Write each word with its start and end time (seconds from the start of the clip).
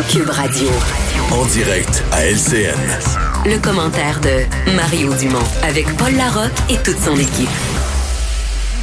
Cube 0.00 0.30
Radio. 0.30 0.68
En 1.32 1.44
direct 1.44 2.02
à 2.12 2.24
LCN. 2.24 2.74
Le 3.44 3.58
commentaire 3.58 4.18
de 4.22 4.72
Mario 4.74 5.12
Dumont 5.12 5.38
avec 5.62 5.84
Paul 5.98 6.14
Larocque 6.16 6.50
et 6.70 6.78
toute 6.78 6.96
son 6.96 7.14
équipe. 7.14 7.50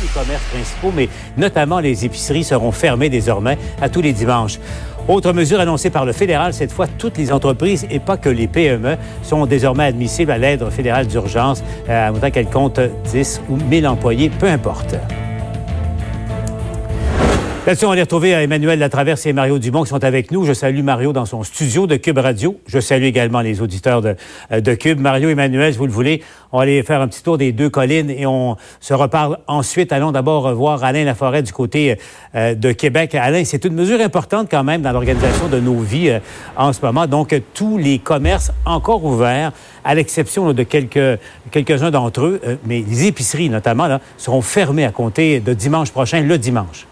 Les 0.03 0.07
commerces 0.13 0.43
principaux, 0.53 0.93
mais 0.95 1.09
notamment 1.35 1.79
les 1.79 2.05
épiceries 2.05 2.43
seront 2.43 2.71
fermées 2.71 3.09
désormais 3.09 3.57
à 3.81 3.89
tous 3.89 4.01
les 4.01 4.13
dimanches. 4.13 4.59
Autre 5.07 5.33
mesure 5.33 5.59
annoncée 5.59 5.90
par 5.90 6.06
le 6.06 6.13
fédéral, 6.13 6.53
cette 6.53 6.72
fois, 6.72 6.85
toutes 6.85 7.17
les 7.17 7.33
entreprises 7.33 7.87
et 7.89 7.99
pas 7.99 8.17
que 8.17 8.29
les 8.29 8.47
PME 8.47 8.96
sont 9.23 9.47
désormais 9.47 9.85
admissibles 9.85 10.31
à 10.31 10.37
l'aide 10.37 10.69
fédérale 10.69 11.07
d'urgence, 11.07 11.63
euh, 11.89 12.10
à 12.10 12.12
autant 12.12 12.29
qu'elles 12.29 12.51
comptent 12.51 12.81
10 13.12 13.41
ou 13.49 13.55
1000 13.55 13.87
employés, 13.87 14.29
peu 14.29 14.47
importe. 14.47 14.96
Là-dessus, 17.67 17.85
on 17.85 17.89
va 17.89 17.94
aller 17.94 18.03
retrouver 18.03 18.31
Emmanuel 18.31 18.80
Latraverse 18.80 19.25
et 19.25 19.34
Mario 19.34 19.59
Dumont 19.59 19.84
qui 19.84 19.89
sont 19.89 20.03
avec 20.03 20.31
nous. 20.31 20.45
Je 20.45 20.53
salue 20.53 20.81
Mario 20.81 21.12
dans 21.12 21.25
son 21.25 21.44
studio 21.44 21.88
de 21.88 21.97
Cube 21.97 22.17
Radio. 22.17 22.57
Je 22.67 22.79
salue 22.79 23.03
également 23.03 23.41
les 23.41 23.61
auditeurs 23.61 24.01
de, 24.01 24.15
euh, 24.53 24.61
de 24.61 24.73
Cube. 24.73 24.99
Mario, 24.99 25.29
Emmanuel, 25.29 25.73
si 25.73 25.77
vous 25.77 25.85
le 25.85 25.91
voulez, 25.91 26.23
on 26.53 26.57
va 26.57 26.63
aller 26.63 26.81
faire 26.84 27.01
un 27.01 27.09
petit 27.09 27.21
tour 27.21 27.37
des 27.37 27.51
deux 27.51 27.70
collines 27.70 28.09
et 28.09 28.25
on 28.25 28.55
se 28.79 28.93
reparle 28.93 29.39
ensuite. 29.45 29.91
Allons 29.91 30.13
d'abord 30.13 30.55
voir 30.55 30.85
Alain 30.85 31.03
Laforêt 31.03 31.43
du 31.43 31.51
côté 31.51 31.98
euh, 32.34 32.55
de 32.55 32.71
Québec. 32.71 33.13
Alain, 33.13 33.43
c'est 33.43 33.65
une 33.65 33.73
mesure 33.73 33.99
importante 33.99 34.48
quand 34.49 34.63
même 34.63 34.81
dans 34.81 34.93
l'organisation 34.93 35.49
de 35.49 35.59
nos 35.59 35.79
vies 35.79 36.12
euh, 36.12 36.20
en 36.55 36.71
ce 36.71 36.79
moment. 36.81 37.07
Donc, 37.07 37.35
tous 37.53 37.77
les 37.77 37.99
commerces 37.99 38.53
encore 38.65 39.03
ouverts, 39.03 39.51
à 39.84 39.95
l'exception 39.95 40.53
de 40.53 40.63
quelques, 40.63 41.20
quelques-uns 41.51 41.91
d'entre 41.91 42.21
eux, 42.21 42.41
mais 42.65 42.84
les 42.87 43.07
épiceries 43.07 43.49
notamment, 43.49 43.87
là, 43.87 43.99
seront 44.17 44.41
fermées 44.41 44.85
à 44.85 44.91
compter 44.91 45.41
de 45.41 45.53
dimanche 45.53 45.91
prochain, 45.91 46.21
le 46.21 46.37
dimanche. 46.37 46.87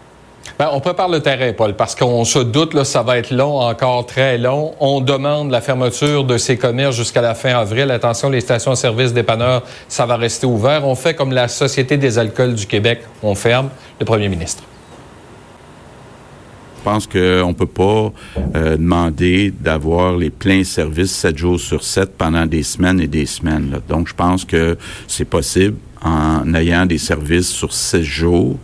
Ben, 0.58 0.70
on 0.72 0.80
prépare 0.80 1.08
le 1.08 1.20
terrain, 1.20 1.52
Paul, 1.52 1.74
parce 1.74 1.94
qu'on 1.94 2.24
se 2.24 2.40
doute, 2.40 2.74
là, 2.74 2.84
ça 2.84 3.02
va 3.02 3.16
être 3.18 3.30
long, 3.30 3.60
encore 3.60 4.06
très 4.06 4.38
long. 4.38 4.74
On 4.80 5.00
demande 5.00 5.52
la 5.52 5.60
fermeture 5.60 6.24
de 6.24 6.36
ces 6.36 6.56
commerces 6.56 6.96
jusqu'à 6.96 7.20
la 7.20 7.36
fin 7.36 7.50
avril. 7.50 7.92
Attention, 7.92 8.28
les 8.28 8.40
stations-service 8.40 9.12
dépanneurs, 9.12 9.62
ça 9.86 10.04
va 10.04 10.16
rester 10.16 10.46
ouvert. 10.46 10.84
On 10.84 10.96
fait 10.96 11.14
comme 11.14 11.30
la 11.30 11.46
Société 11.46 11.96
des 11.96 12.18
alcools 12.18 12.54
du 12.54 12.66
Québec, 12.66 13.02
on 13.22 13.36
ferme. 13.36 13.68
Le 14.00 14.04
premier 14.04 14.28
ministre. 14.28 14.67
Pense 16.90 17.06
qu'on 17.06 17.48
ne 17.48 17.52
peut 17.52 17.66
pas 17.66 18.10
euh, 18.56 18.78
demander 18.78 19.50
d'avoir 19.50 20.16
les 20.16 20.30
pleins 20.30 20.64
services 20.64 21.10
7 21.10 21.36
jours 21.36 21.60
sur 21.60 21.84
7 21.84 22.16
pendant 22.16 22.46
des 22.46 22.62
semaines 22.62 22.98
et 22.98 23.06
des 23.06 23.26
semaines. 23.26 23.78
Donc, 23.90 24.08
je 24.08 24.14
pense 24.14 24.46
que 24.46 24.78
c'est 25.06 25.26
possible 25.26 25.76
en 26.00 26.54
ayant 26.54 26.86
des 26.86 26.96
services 26.96 27.50
sur 27.50 27.74
16 27.74 28.02
jours. 28.02 28.58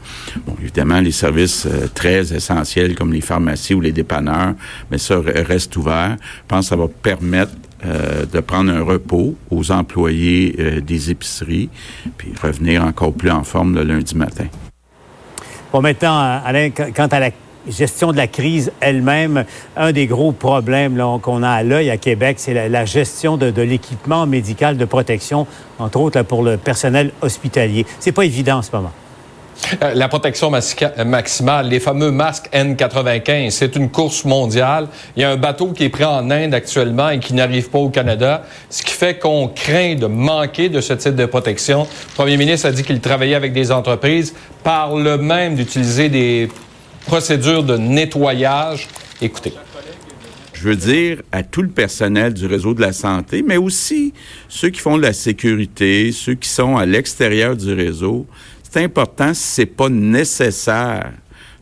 Bon, 0.47 0.57
évidemment, 0.59 1.01
les 1.01 1.13
services 1.13 1.67
euh, 1.67 1.87
très 1.93 2.33
essentiels 2.33 2.95
comme 2.95 3.13
les 3.13 3.21
pharmacies 3.21 3.75
ou 3.75 3.83
les 3.83 3.93
dépanneurs, 3.93 4.55
mais 4.91 4.97
ça 4.97 5.21
reste 5.21 5.77
ouvert. 5.77 6.17
Je 6.19 6.49
pense 6.49 6.61
que 6.61 6.69
ça 6.71 6.77
va 6.77 6.89
permettre 6.89 7.53
euh, 7.85 8.25
de 8.25 8.41
prendre 8.41 8.73
un 8.73 8.83
repos 8.83 9.37
aux 9.51 9.71
employés 9.71 10.81
des 10.81 11.11
épiceries, 11.11 11.69
puis 12.17 12.33
revenir 12.43 12.87
encore 12.87 13.13
plus 13.13 13.31
en 13.31 13.45
forme 13.45 13.75
le 13.75 13.83
lundi 13.83 14.17
matin. 14.17 14.47
Bon, 15.71 15.83
maintenant, 15.83 16.41
Alain, 16.43 16.71
quant 16.71 17.09
à 17.09 17.21
la 17.21 17.31
gestion 17.69 18.13
de 18.13 18.17
la 18.17 18.27
crise 18.27 18.73
elle-même, 18.81 19.45
un 19.77 19.93
des 19.93 20.07
gros 20.07 20.33
problèmes 20.33 21.01
qu'on 21.23 21.43
a 21.43 21.51
à 21.51 21.63
l'œil 21.63 21.91
à 21.91 21.97
Québec, 21.97 22.37
c'est 22.39 22.69
la, 22.69 22.85
gestion 22.85 23.37
de, 23.37 23.63
l'équipement 23.63 24.27
médical 24.27 24.77
de 24.77 24.85
protection, 24.85 25.47
entre 25.79 26.01
autres 26.01 26.23
pour 26.23 26.43
le 26.43 26.57
personnel 26.57 27.13
hospitalier. 27.23 27.87
C'est 27.99 28.13
pas 28.13 28.25
évident 28.25 28.59
en 28.59 28.63
ce 28.63 28.71
moment. 28.73 28.93
Euh, 29.83 29.95
la 29.95 30.09
protection 30.09 30.51
maximale, 30.51 31.69
les 31.69 31.81
fameux 31.81 32.11
masques 32.11 32.49
N95, 32.53 33.51
c'est 33.51 33.77
une 33.77 33.89
course 33.91 34.25
mondiale. 34.25 34.89
Il 35.17 35.23
y 35.23 35.25
a 35.25 35.31
un 35.31 35.37
bateau 35.37 35.69
qui 35.69 35.85
est 35.85 35.89
pris 35.89 36.05
en 36.05 36.31
Inde 36.31 36.55
actuellement 36.55 37.11
et 37.11 37.19
qui 37.19 37.35
n'arrive 37.35 37.71
pas 37.71 37.79
au 37.79 37.89
Canada, 37.89 38.43
ce 38.69 38.83
qui 38.83 38.93
fait 38.93 39.19
qu'on 39.19 39.49
craint 39.49 39.95
de 39.95 40.07
manquer 40.07 40.69
de 40.69 40.81
ce 40.81 40.93
type 40.93 41.15
de 41.15 41.27
protection. 41.27 41.83
Le 41.83 42.15
premier 42.15 42.37
ministre 42.37 42.69
a 42.69 42.73
dit 42.73 42.83
qu'il 42.83 43.01
travaillait 43.01 43.37
avec 43.37 43.53
des 43.53 43.71
entreprises, 43.71 44.35
parle 44.63 45.19
même 45.19 45.55
d'utiliser 45.55 46.09
des 46.09 46.49
procédure 47.07 47.63
de 47.63 47.77
nettoyage. 47.77 48.89
Écoutez. 49.21 49.53
Je 50.53 50.69
veux 50.69 50.77
dire 50.77 51.23
à 51.31 51.43
tout 51.43 51.63
le 51.63 51.69
personnel 51.69 52.33
du 52.33 52.47
réseau 52.47 52.75
de 52.75 52.81
la 52.81 52.93
santé, 52.93 53.43
mais 53.43 53.59
aussi 53.59 54.15
ceux 54.49 54.71
qui 54.71 54.81
font 54.81 54.97
de 54.97 55.03
la 55.03 55.13
sécurité, 55.13 56.11
ceux 56.13 56.35
qui 56.35 56.49
sont 56.49 56.77
à 56.77 56.87
l'extérieur 56.87 57.57
du 57.57 57.73
réseau. 57.73 58.27
C'est 58.63 58.83
important, 58.83 59.35
si 59.35 59.43
c'est 59.43 59.67
pas 59.67 59.89
nécessaire 59.89 61.13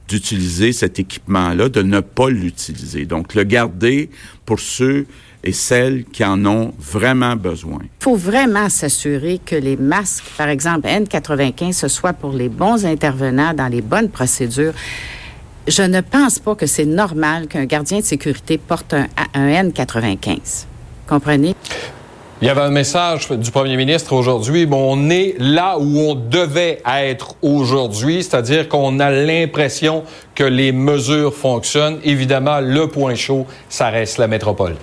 d'utiliser 0.08 0.72
cet 0.72 0.98
équipement-là, 0.98 1.68
de 1.68 1.82
ne 1.82 2.00
pas 2.00 2.28
l'utiliser. 2.28 3.06
Donc, 3.06 3.34
le 3.34 3.44
garder 3.44 4.10
pour 4.44 4.60
ceux 4.60 5.06
et 5.44 5.52
celles 5.52 6.04
qui 6.04 6.24
en 6.24 6.44
ont 6.46 6.72
vraiment 6.78 7.34
besoin. 7.34 7.80
Il 7.82 8.04
faut 8.04 8.16
vraiment 8.16 8.68
s'assurer 8.68 9.40
que 9.44 9.56
les 9.56 9.76
masques, 9.76 10.24
par 10.38 10.48
exemple 10.48 10.86
N95, 10.86 11.72
ce 11.72 11.88
soit 11.88 12.12
pour 12.12 12.32
les 12.32 12.48
bons 12.48 12.86
intervenants 12.86 13.52
dans 13.52 13.68
les 13.68 13.80
bonnes 13.82 14.08
procédures 14.10 14.74
je 15.66 15.82
ne 15.82 16.00
pense 16.00 16.38
pas 16.38 16.54
que 16.54 16.66
c'est 16.66 16.84
normal 16.84 17.46
qu'un 17.46 17.64
gardien 17.64 17.98
de 18.00 18.04
sécurité 18.04 18.58
porte 18.58 18.94
un, 18.94 19.08
N95. 19.34 20.66
Comprenez? 21.06 21.54
Il 22.40 22.46
y 22.46 22.50
avait 22.50 22.62
un 22.62 22.70
message 22.70 23.30
du 23.30 23.52
premier 23.52 23.76
ministre 23.76 24.12
aujourd'hui. 24.14 24.66
Bon, 24.66 24.96
on 24.96 25.10
est 25.10 25.36
là 25.38 25.78
où 25.78 26.00
on 26.00 26.16
devait 26.16 26.82
être 26.84 27.36
aujourd'hui, 27.40 28.24
c'est-à-dire 28.24 28.68
qu'on 28.68 28.98
a 28.98 29.12
l'impression 29.12 30.02
que 30.34 30.42
les 30.42 30.72
mesures 30.72 31.32
fonctionnent. 31.32 32.00
Évidemment, 32.02 32.58
le 32.60 32.88
point 32.88 33.14
chaud, 33.14 33.46
ça 33.68 33.90
reste 33.90 34.18
la 34.18 34.26
métropole. 34.26 34.74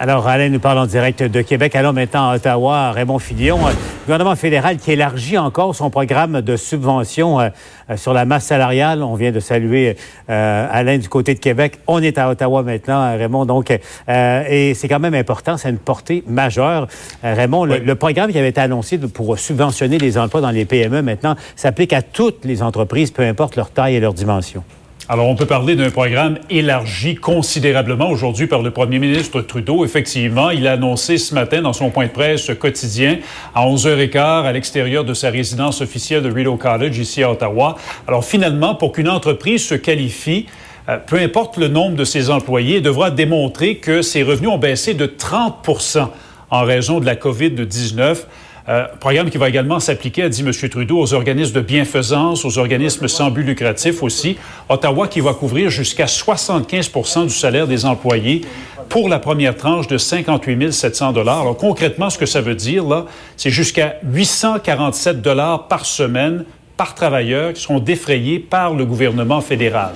Alors, 0.00 0.28
Alain 0.28 0.48
nous 0.48 0.60
parle 0.60 0.78
en 0.78 0.86
direct 0.86 1.24
de 1.24 1.42
Québec. 1.42 1.74
Allons 1.74 1.92
maintenant 1.92 2.30
à 2.30 2.36
Ottawa, 2.36 2.92
Raymond 2.92 3.18
Fillon. 3.18 3.58
Le 3.58 3.72
gouvernement 4.04 4.36
fédéral 4.36 4.76
qui 4.76 4.92
élargit 4.92 5.36
encore 5.36 5.74
son 5.74 5.90
programme 5.90 6.40
de 6.40 6.56
subvention 6.56 7.40
euh, 7.40 7.50
sur 7.96 8.12
la 8.12 8.24
masse 8.24 8.44
salariale. 8.44 9.02
On 9.02 9.16
vient 9.16 9.32
de 9.32 9.40
saluer 9.40 9.96
euh, 10.30 10.66
Alain 10.70 10.98
du 10.98 11.08
côté 11.08 11.34
de 11.34 11.40
Québec. 11.40 11.80
On 11.88 12.00
est 12.00 12.16
à 12.16 12.30
Ottawa 12.30 12.62
maintenant, 12.62 13.10
Raymond. 13.18 13.44
Donc, 13.44 13.76
euh, 14.08 14.44
et 14.48 14.74
c'est 14.74 14.86
quand 14.86 15.00
même 15.00 15.14
important, 15.14 15.56
c'est 15.56 15.68
une 15.68 15.78
portée 15.78 16.22
majeure. 16.28 16.86
Raymond, 17.24 17.64
le, 17.64 17.78
le, 17.78 17.94
programme 17.96 18.30
qui 18.30 18.38
avait 18.38 18.50
été 18.50 18.60
annoncé 18.60 18.98
pour 18.98 19.36
subventionner 19.36 19.98
les 19.98 20.16
emplois 20.16 20.40
dans 20.40 20.52
les 20.52 20.64
PME 20.64 21.02
maintenant 21.02 21.34
s'applique 21.56 21.92
à 21.92 22.02
toutes 22.02 22.44
les 22.44 22.62
entreprises, 22.62 23.10
peu 23.10 23.24
importe 23.24 23.56
leur 23.56 23.70
taille 23.70 23.96
et 23.96 24.00
leur 24.00 24.14
dimension. 24.14 24.62
Alors, 25.10 25.26
on 25.28 25.36
peut 25.36 25.46
parler 25.46 25.74
d'un 25.74 25.88
programme 25.88 26.36
élargi 26.50 27.14
considérablement 27.14 28.10
aujourd'hui 28.10 28.46
par 28.46 28.60
le 28.60 28.70
premier 28.70 28.98
ministre 28.98 29.40
Trudeau. 29.40 29.82
Effectivement, 29.86 30.50
il 30.50 30.66
a 30.66 30.72
annoncé 30.72 31.16
ce 31.16 31.34
matin 31.34 31.62
dans 31.62 31.72
son 31.72 31.88
point 31.88 32.08
de 32.08 32.10
presse 32.10 32.50
quotidien 32.60 33.16
à 33.54 33.64
11h15 33.64 34.44
à 34.44 34.52
l'extérieur 34.52 35.04
de 35.04 35.14
sa 35.14 35.30
résidence 35.30 35.80
officielle 35.80 36.22
de 36.22 36.30
Rideau 36.30 36.56
College 36.56 36.98
ici 36.98 37.22
à 37.22 37.30
Ottawa. 37.30 37.76
Alors, 38.06 38.22
finalement, 38.22 38.74
pour 38.74 38.92
qu'une 38.92 39.08
entreprise 39.08 39.64
se 39.64 39.74
qualifie, 39.74 40.44
euh, 40.90 40.98
peu 40.98 41.16
importe 41.16 41.56
le 41.56 41.68
nombre 41.68 41.96
de 41.96 42.04
ses 42.04 42.28
employés, 42.28 42.82
devra 42.82 43.10
démontrer 43.10 43.76
que 43.76 44.02
ses 44.02 44.22
revenus 44.22 44.50
ont 44.50 44.58
baissé 44.58 44.92
de 44.92 45.06
30% 45.06 46.06
en 46.50 46.64
raison 46.64 47.00
de 47.00 47.06
la 47.06 47.14
COVID-19. 47.14 48.26
Euh, 48.68 48.84
programme 49.00 49.30
qui 49.30 49.38
va 49.38 49.48
également 49.48 49.80
s'appliquer, 49.80 50.24
a 50.24 50.28
dit 50.28 50.42
M. 50.42 50.52
Trudeau, 50.52 50.98
aux 50.98 51.14
organismes 51.14 51.54
de 51.54 51.60
bienfaisance, 51.62 52.44
aux 52.44 52.58
organismes 52.58 53.08
sans 53.08 53.30
but 53.30 53.42
lucratif 53.42 54.02
aussi. 54.02 54.36
Ottawa 54.68 55.08
qui 55.08 55.20
va 55.20 55.32
couvrir 55.32 55.70
jusqu'à 55.70 56.04
75% 56.04 57.24
du 57.24 57.34
salaire 57.34 57.66
des 57.66 57.86
employés 57.86 58.42
pour 58.90 59.08
la 59.08 59.18
première 59.18 59.56
tranche 59.56 59.86
de 59.86 59.96
58 59.96 60.70
700 60.70 61.16
Alors 61.16 61.56
concrètement, 61.56 62.10
ce 62.10 62.18
que 62.18 62.26
ça 62.26 62.42
veut 62.42 62.54
dire, 62.54 62.84
là, 62.84 63.06
c'est 63.38 63.50
jusqu'à 63.50 63.96
847 64.02 65.22
dollars 65.22 65.68
par 65.68 65.86
semaine 65.86 66.44
par 66.76 66.94
travailleur 66.94 67.54
qui 67.54 67.62
seront 67.62 67.80
défrayés 67.80 68.38
par 68.38 68.74
le 68.74 68.84
gouvernement 68.84 69.40
fédéral. 69.40 69.94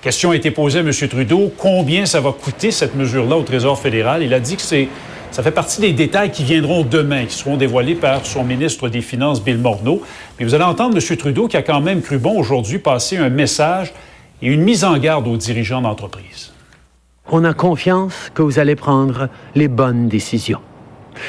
Question 0.00 0.30
a 0.30 0.36
été 0.36 0.50
posée 0.50 0.78
à 0.78 0.82
M. 0.82 0.90
Trudeau, 0.90 1.52
combien 1.58 2.06
ça 2.06 2.20
va 2.20 2.32
coûter 2.32 2.70
cette 2.70 2.94
mesure-là 2.94 3.36
au 3.36 3.42
Trésor 3.42 3.78
fédéral? 3.78 4.22
Il 4.22 4.32
a 4.32 4.40
dit 4.40 4.56
que 4.56 4.62
c'est 4.62 4.88
ça 5.36 5.42
fait 5.42 5.50
partie 5.50 5.82
des 5.82 5.92
détails 5.92 6.30
qui 6.30 6.44
viendront 6.44 6.82
demain, 6.82 7.26
qui 7.26 7.34
seront 7.34 7.58
dévoilés 7.58 7.94
par 7.94 8.24
son 8.24 8.42
ministre 8.42 8.88
des 8.88 9.02
Finances, 9.02 9.44
Bill 9.44 9.58
Morneau. 9.58 10.00
Mais 10.38 10.46
vous 10.46 10.54
allez 10.54 10.64
entendre 10.64 10.96
M. 10.96 11.16
Trudeau 11.18 11.46
qui 11.46 11.58
a 11.58 11.62
quand 11.62 11.82
même 11.82 12.00
cru 12.00 12.16
bon 12.16 12.38
aujourd'hui 12.38 12.78
passer 12.78 13.18
un 13.18 13.28
message 13.28 13.92
et 14.40 14.46
une 14.46 14.62
mise 14.62 14.82
en 14.82 14.96
garde 14.96 15.28
aux 15.28 15.36
dirigeants 15.36 15.82
d'entreprise. 15.82 16.54
On 17.30 17.44
a 17.44 17.52
confiance 17.52 18.32
que 18.32 18.40
vous 18.40 18.58
allez 18.58 18.76
prendre 18.76 19.28
les 19.54 19.68
bonnes 19.68 20.08
décisions. 20.08 20.62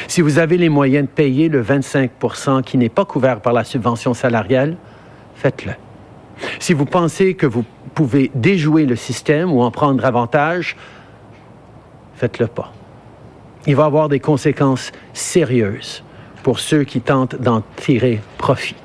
Si 0.07 0.21
vous 0.21 0.39
avez 0.39 0.55
les 0.57 0.69
moyens 0.69 1.05
de 1.05 1.11
payer 1.11 1.49
le 1.49 1.61
25% 1.61 2.63
qui 2.63 2.77
n'est 2.77 2.87
pas 2.87 3.03
couvert 3.03 3.41
par 3.41 3.51
la 3.51 3.65
subvention 3.65 4.13
salariale, 4.13 4.77
faites-le. 5.35 5.73
Si 6.59 6.71
vous 6.71 6.85
pensez 6.85 7.33
que 7.33 7.45
vous 7.45 7.65
pouvez 7.93 8.31
déjouer 8.35 8.85
le 8.85 8.95
système 8.95 9.51
ou 9.51 9.63
en 9.63 9.69
prendre 9.69 10.05
avantage, 10.05 10.77
faites-le 12.15 12.47
pas 12.47 12.71
il 13.67 13.75
va 13.75 13.85
avoir 13.85 14.09
des 14.09 14.19
conséquences 14.19 14.91
sérieuses 15.13 16.03
pour 16.41 16.59
ceux 16.59 16.85
qui 16.85 17.01
tentent 17.01 17.35
d'en 17.35 17.61
tirer 17.75 18.21
profit. 18.37 18.75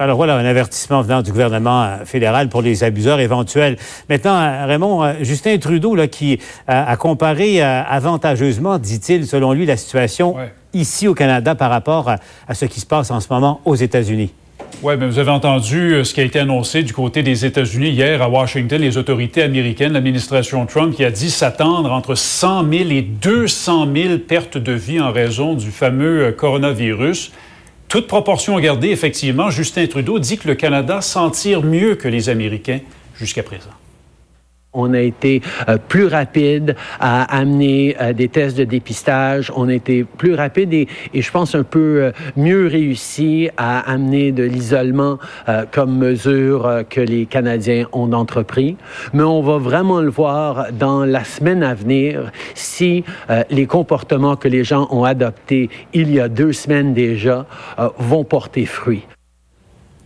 Alors 0.00 0.16
voilà, 0.16 0.36
un 0.36 0.46
avertissement 0.46 1.02
venant 1.02 1.20
du 1.20 1.30
gouvernement 1.30 1.82
euh, 1.82 2.04
fédéral 2.06 2.48
pour 2.48 2.62
les 2.62 2.84
abuseurs 2.84 3.20
éventuels. 3.20 3.76
Maintenant, 4.08 4.34
euh, 4.34 4.64
Raymond, 4.64 5.04
euh, 5.04 5.12
Justin 5.20 5.58
Trudeau, 5.58 5.94
là, 5.94 6.08
qui 6.08 6.40
a 6.66 6.96
comparé 6.96 7.60
avantageusement, 7.62 8.78
dit-il, 8.78 9.26
selon 9.26 9.52
lui, 9.52 9.66
la 9.66 9.76
situation 9.76 10.36
ici 10.72 11.06
au 11.06 11.14
Canada 11.14 11.54
par 11.54 11.70
rapport 11.70 12.08
à, 12.48 12.54
ce 12.54 12.64
qui 12.64 12.80
se 12.80 12.86
passe 12.86 13.10
en 13.10 13.20
ce 13.20 13.30
moment 13.30 13.60
aux 13.66 13.74
États-Unis. 13.74 14.32
Oui, 14.82 14.94
mais 14.98 15.06
vous 15.06 15.18
avez 15.18 15.30
entendu 15.30 16.04
ce 16.04 16.14
qui 16.14 16.20
a 16.20 16.24
été 16.24 16.38
annoncé 16.38 16.82
du 16.82 16.94
côté 16.94 17.22
des 17.22 17.44
États-Unis 17.44 17.90
hier 17.90 18.22
à 18.22 18.28
Washington, 18.30 18.80
les 18.80 18.96
autorités 18.96 19.42
américaines, 19.42 19.92
l'administration 19.92 20.64
Trump 20.64 20.96
qui 20.96 21.04
a 21.04 21.10
dit 21.10 21.30
s'attendre 21.30 21.92
entre 21.92 22.14
100 22.14 22.70
000 22.70 22.90
et 22.90 23.02
200 23.02 23.88
000 23.94 24.18
pertes 24.18 24.56
de 24.56 24.72
vie 24.72 24.98
en 24.98 25.12
raison 25.12 25.52
du 25.54 25.70
fameux 25.70 26.32
coronavirus. 26.32 27.30
Toute 27.88 28.06
proportion 28.06 28.58
gardée, 28.60 28.90
effectivement, 28.90 29.50
Justin 29.50 29.86
Trudeau 29.86 30.18
dit 30.18 30.38
que 30.38 30.48
le 30.48 30.54
Canada 30.54 31.00
s'en 31.00 31.30
tire 31.30 31.62
mieux 31.62 31.96
que 31.96 32.08
les 32.08 32.28
Américains 32.28 32.80
jusqu'à 33.16 33.42
présent. 33.42 33.79
On 34.72 34.94
a 34.94 35.00
été 35.00 35.42
euh, 35.68 35.78
plus 35.88 36.06
rapide 36.06 36.76
à 37.00 37.24
amener 37.36 37.96
euh, 38.00 38.12
des 38.12 38.28
tests 38.28 38.56
de 38.56 38.62
dépistage. 38.62 39.50
On 39.56 39.68
a 39.68 39.74
été 39.74 40.04
plus 40.04 40.34
rapide 40.34 40.72
et, 40.72 40.86
et 41.12 41.22
je 41.22 41.30
pense 41.32 41.56
un 41.56 41.64
peu 41.64 42.02
euh, 42.02 42.12
mieux 42.36 42.68
réussi 42.68 43.50
à 43.56 43.80
amener 43.80 44.30
de 44.30 44.44
l'isolement 44.44 45.18
comme 45.72 45.96
mesure 45.96 46.84
que 46.88 47.00
les 47.00 47.26
Canadiens 47.26 47.86
ont 47.92 48.12
entrepris. 48.12 48.76
Mais 49.12 49.22
on 49.22 49.42
va 49.42 49.58
vraiment 49.58 50.00
le 50.00 50.10
voir 50.10 50.72
dans 50.72 51.04
la 51.04 51.24
semaine 51.24 51.62
à 51.62 51.74
venir 51.74 52.30
si 52.54 53.04
les 53.50 53.66
comportements 53.66 54.36
que 54.36 54.48
les 54.48 54.64
gens 54.64 54.86
ont 54.90 55.04
adoptés 55.04 55.70
il 55.92 56.12
y 56.12 56.20
a 56.20 56.28
deux 56.28 56.52
semaines 56.52 56.94
déjà 56.94 57.46
vont 57.98 58.24
porter 58.24 58.66
fruit. 58.66 59.04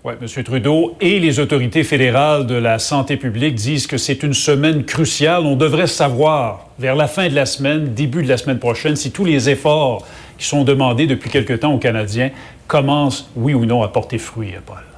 Oui, 0.07 0.13
M. 0.21 0.45
Trudeau 0.45 0.97
et 1.01 1.19
les 1.19 1.41
autorités 1.41 1.83
fédérales 1.83 2.47
de 2.47 2.57
la 2.57 2.79
santé 2.79 3.17
publique 3.17 3.55
disent 3.55 3.87
que 3.87 3.97
c'est 3.97 4.23
une 4.23 4.35
semaine 4.35 4.85
cruciale. 4.85 5.45
On 5.47 5.57
devrait 5.57 5.87
savoir 5.87 6.69
vers 6.79 6.95
la 6.95 7.07
fin 7.07 7.31
de 7.31 7.35
la 7.35 7.47
semaine, 7.47 7.95
début 7.95 8.23
de 8.23 8.29
la 8.29 8.37
semaine 8.37 8.59
prochaine, 8.59 8.97
si 8.97 9.13
tous 9.13 9.25
les 9.25 9.49
efforts 9.49 10.07
qui 10.37 10.45
sont 10.45 10.63
demandés 10.63 11.07
depuis 11.07 11.31
quelque 11.31 11.55
temps 11.55 11.73
aux 11.73 11.79
Canadiens 11.79 12.33
commencent, 12.67 13.31
oui 13.35 13.55
ou 13.55 13.65
non, 13.65 13.83
à 13.83 13.89
porter 13.89 14.19
fruit, 14.19 14.53
Paul. 14.67 14.94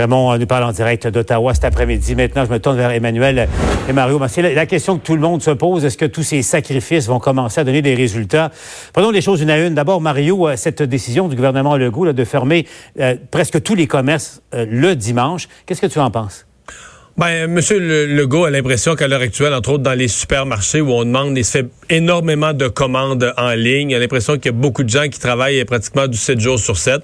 Raymond 0.00 0.38
nous 0.38 0.46
parle 0.46 0.64
en 0.64 0.72
direct 0.72 1.06
d'Ottawa 1.08 1.52
cet 1.52 1.64
après-midi. 1.64 2.14
Maintenant, 2.14 2.46
je 2.46 2.50
me 2.50 2.58
tourne 2.58 2.76
vers 2.76 2.90
Emmanuel 2.90 3.48
et 3.86 3.92
Mario. 3.92 4.18
C'est 4.28 4.40
la, 4.40 4.64
question 4.64 4.96
que 4.96 5.04
tout 5.04 5.14
le 5.14 5.20
monde 5.20 5.42
se 5.42 5.50
pose. 5.50 5.84
Est-ce 5.84 5.98
que 5.98 6.06
tous 6.06 6.22
ces 6.22 6.40
sacrifices 6.40 7.06
vont 7.06 7.18
commencer 7.18 7.60
à 7.60 7.64
donner 7.64 7.82
des 7.82 7.94
résultats? 7.94 8.50
Prenons 8.94 9.10
les 9.10 9.20
choses 9.20 9.42
une 9.42 9.50
à 9.50 9.58
une. 9.58 9.74
D'abord, 9.74 10.00
Mario, 10.00 10.48
euh, 10.48 10.56
cette 10.56 10.82
décision 10.82 11.28
du 11.28 11.36
gouvernement 11.36 11.76
Legault 11.76 12.12
de 12.12 12.24
fermer 12.24 12.66
euh, 12.98 13.14
presque 13.30 13.62
tous 13.62 13.74
les 13.74 13.86
commerces 13.86 14.40
euh, 14.54 14.64
le 14.68 14.96
dimanche, 14.96 15.48
qu'est-ce 15.66 15.82
que 15.82 15.86
tu 15.86 15.98
en 15.98 16.10
penses? 16.10 16.46
Ben, 17.16 17.50
Monsieur 17.50 18.06
Legault 18.06 18.44
a 18.44 18.50
l'impression 18.50 18.94
qu'à 18.94 19.06
l'heure 19.06 19.20
actuelle, 19.20 19.52
entre 19.52 19.72
autres 19.72 19.82
dans 19.82 19.94
les 19.94 20.08
supermarchés 20.08 20.80
où 20.80 20.90
on 20.92 21.04
demande, 21.04 21.36
il 21.36 21.44
se 21.44 21.58
fait 21.58 21.66
énormément 21.90 22.54
de 22.54 22.68
commandes 22.68 23.34
en 23.36 23.50
ligne. 23.50 23.90
Il 23.90 23.96
a 23.96 23.98
l'impression 23.98 24.36
qu'il 24.36 24.46
y 24.46 24.48
a 24.48 24.52
beaucoup 24.52 24.84
de 24.84 24.88
gens 24.88 25.08
qui 25.08 25.18
travaillent 25.18 25.62
pratiquement 25.64 26.06
du 26.06 26.16
7 26.16 26.40
jours 26.40 26.58
sur 26.58 26.78
7. 26.78 27.02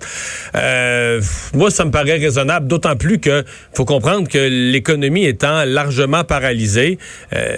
Euh, 0.54 1.20
moi, 1.54 1.70
ça 1.70 1.84
me 1.84 1.90
paraît 1.90 2.16
raisonnable, 2.18 2.66
d'autant 2.66 2.96
plus 2.96 3.18
que 3.18 3.44
faut 3.74 3.84
comprendre 3.84 4.28
que 4.28 4.38
l'économie 4.38 5.26
étant 5.26 5.64
largement 5.64 6.24
paralysée, 6.24 6.98
euh, 7.34 7.56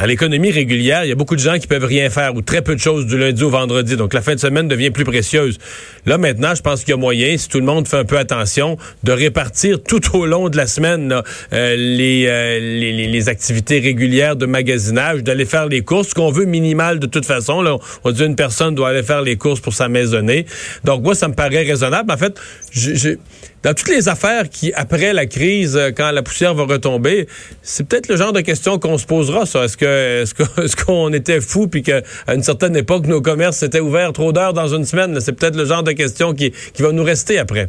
dans 0.00 0.06
l'économie 0.06 0.50
régulière, 0.50 1.04
il 1.04 1.10
y 1.10 1.12
a 1.12 1.14
beaucoup 1.14 1.36
de 1.36 1.42
gens 1.42 1.58
qui 1.58 1.66
peuvent 1.66 1.84
rien 1.84 2.08
faire 2.08 2.34
ou 2.34 2.40
très 2.40 2.62
peu 2.62 2.74
de 2.74 2.80
choses 2.80 3.04
du 3.04 3.18
lundi 3.18 3.44
au 3.44 3.50
vendredi. 3.50 3.96
Donc, 3.96 4.14
la 4.14 4.22
fin 4.22 4.34
de 4.34 4.40
semaine 4.40 4.66
devient 4.66 4.90
plus 4.90 5.04
précieuse. 5.04 5.58
Là, 6.06 6.16
maintenant, 6.16 6.54
je 6.54 6.62
pense 6.62 6.80
qu'il 6.80 6.92
y 6.92 6.94
a 6.94 6.96
moyen, 6.96 7.36
si 7.36 7.50
tout 7.50 7.58
le 7.58 7.66
monde 7.66 7.86
fait 7.86 7.98
un 7.98 8.06
peu 8.06 8.16
attention, 8.16 8.78
de 9.04 9.12
répartir 9.12 9.82
tout 9.82 10.16
au 10.16 10.24
long 10.24 10.48
de 10.48 10.56
la 10.56 10.66
semaine 10.66 11.12
euh, 11.12 11.22
euh, 11.52 11.76
les, 11.76 13.08
les, 13.08 13.28
activités 13.28 13.78
régulières 13.78 14.36
de 14.36 14.46
magasinage, 14.46 15.22
d'aller 15.22 15.44
faire 15.44 15.66
les 15.66 15.82
courses, 15.82 16.14
qu'on 16.14 16.30
veut 16.30 16.46
minimal 16.46 16.98
de 16.98 17.06
toute 17.06 17.26
façon. 17.26 17.60
Là, 17.60 17.76
on 18.02 18.10
dit 18.10 18.24
une 18.24 18.36
personne 18.36 18.74
doit 18.74 18.88
aller 18.88 19.02
faire 19.02 19.20
les 19.20 19.36
courses 19.36 19.60
pour 19.60 19.74
sa 19.74 19.90
maisonnée. 19.90 20.46
Donc, 20.82 21.02
moi, 21.02 21.14
ça 21.14 21.28
me 21.28 21.34
paraît 21.34 21.64
raisonnable. 21.64 22.10
En 22.10 22.16
fait, 22.16 22.40
je 22.72 23.16
dans 23.62 23.74
toutes 23.74 23.90
les 23.90 24.08
affaires 24.08 24.48
qui, 24.48 24.72
après 24.72 25.12
la 25.12 25.26
crise, 25.26 25.76
euh, 25.76 25.90
quand 25.94 26.10
la 26.10 26.22
poussière 26.22 26.54
va 26.54 26.64
retomber, 26.64 27.28
c'est 27.62 27.86
peut-être 27.86 28.08
le 28.08 28.16
genre 28.16 28.32
de 28.32 28.40
question 28.40 28.78
qu'on 28.78 28.96
se 28.96 29.06
posera, 29.06 29.44
ça. 29.44 29.64
Est-ce 29.64 29.76
que 29.76 30.22
est-ce 30.22 30.76
qu'on 30.84 31.12
était 31.12 31.40
fou 31.40 31.68
puis 31.68 31.82
qu'à 31.82 32.02
une 32.28 32.42
certaine 32.42 32.76
époque, 32.76 33.06
nos 33.06 33.20
commerces 33.20 33.62
étaient 33.62 33.80
ouverts 33.80 34.12
trop 34.12 34.32
d'heures 34.32 34.54
dans 34.54 34.68
une 34.68 34.84
semaine? 34.84 35.20
C'est 35.20 35.32
peut-être 35.32 35.56
le 35.56 35.66
genre 35.66 35.82
de 35.82 35.92
question 35.92 36.32
qui, 36.32 36.52
qui 36.72 36.82
va 36.82 36.92
nous 36.92 37.04
rester 37.04 37.38
après. 37.38 37.68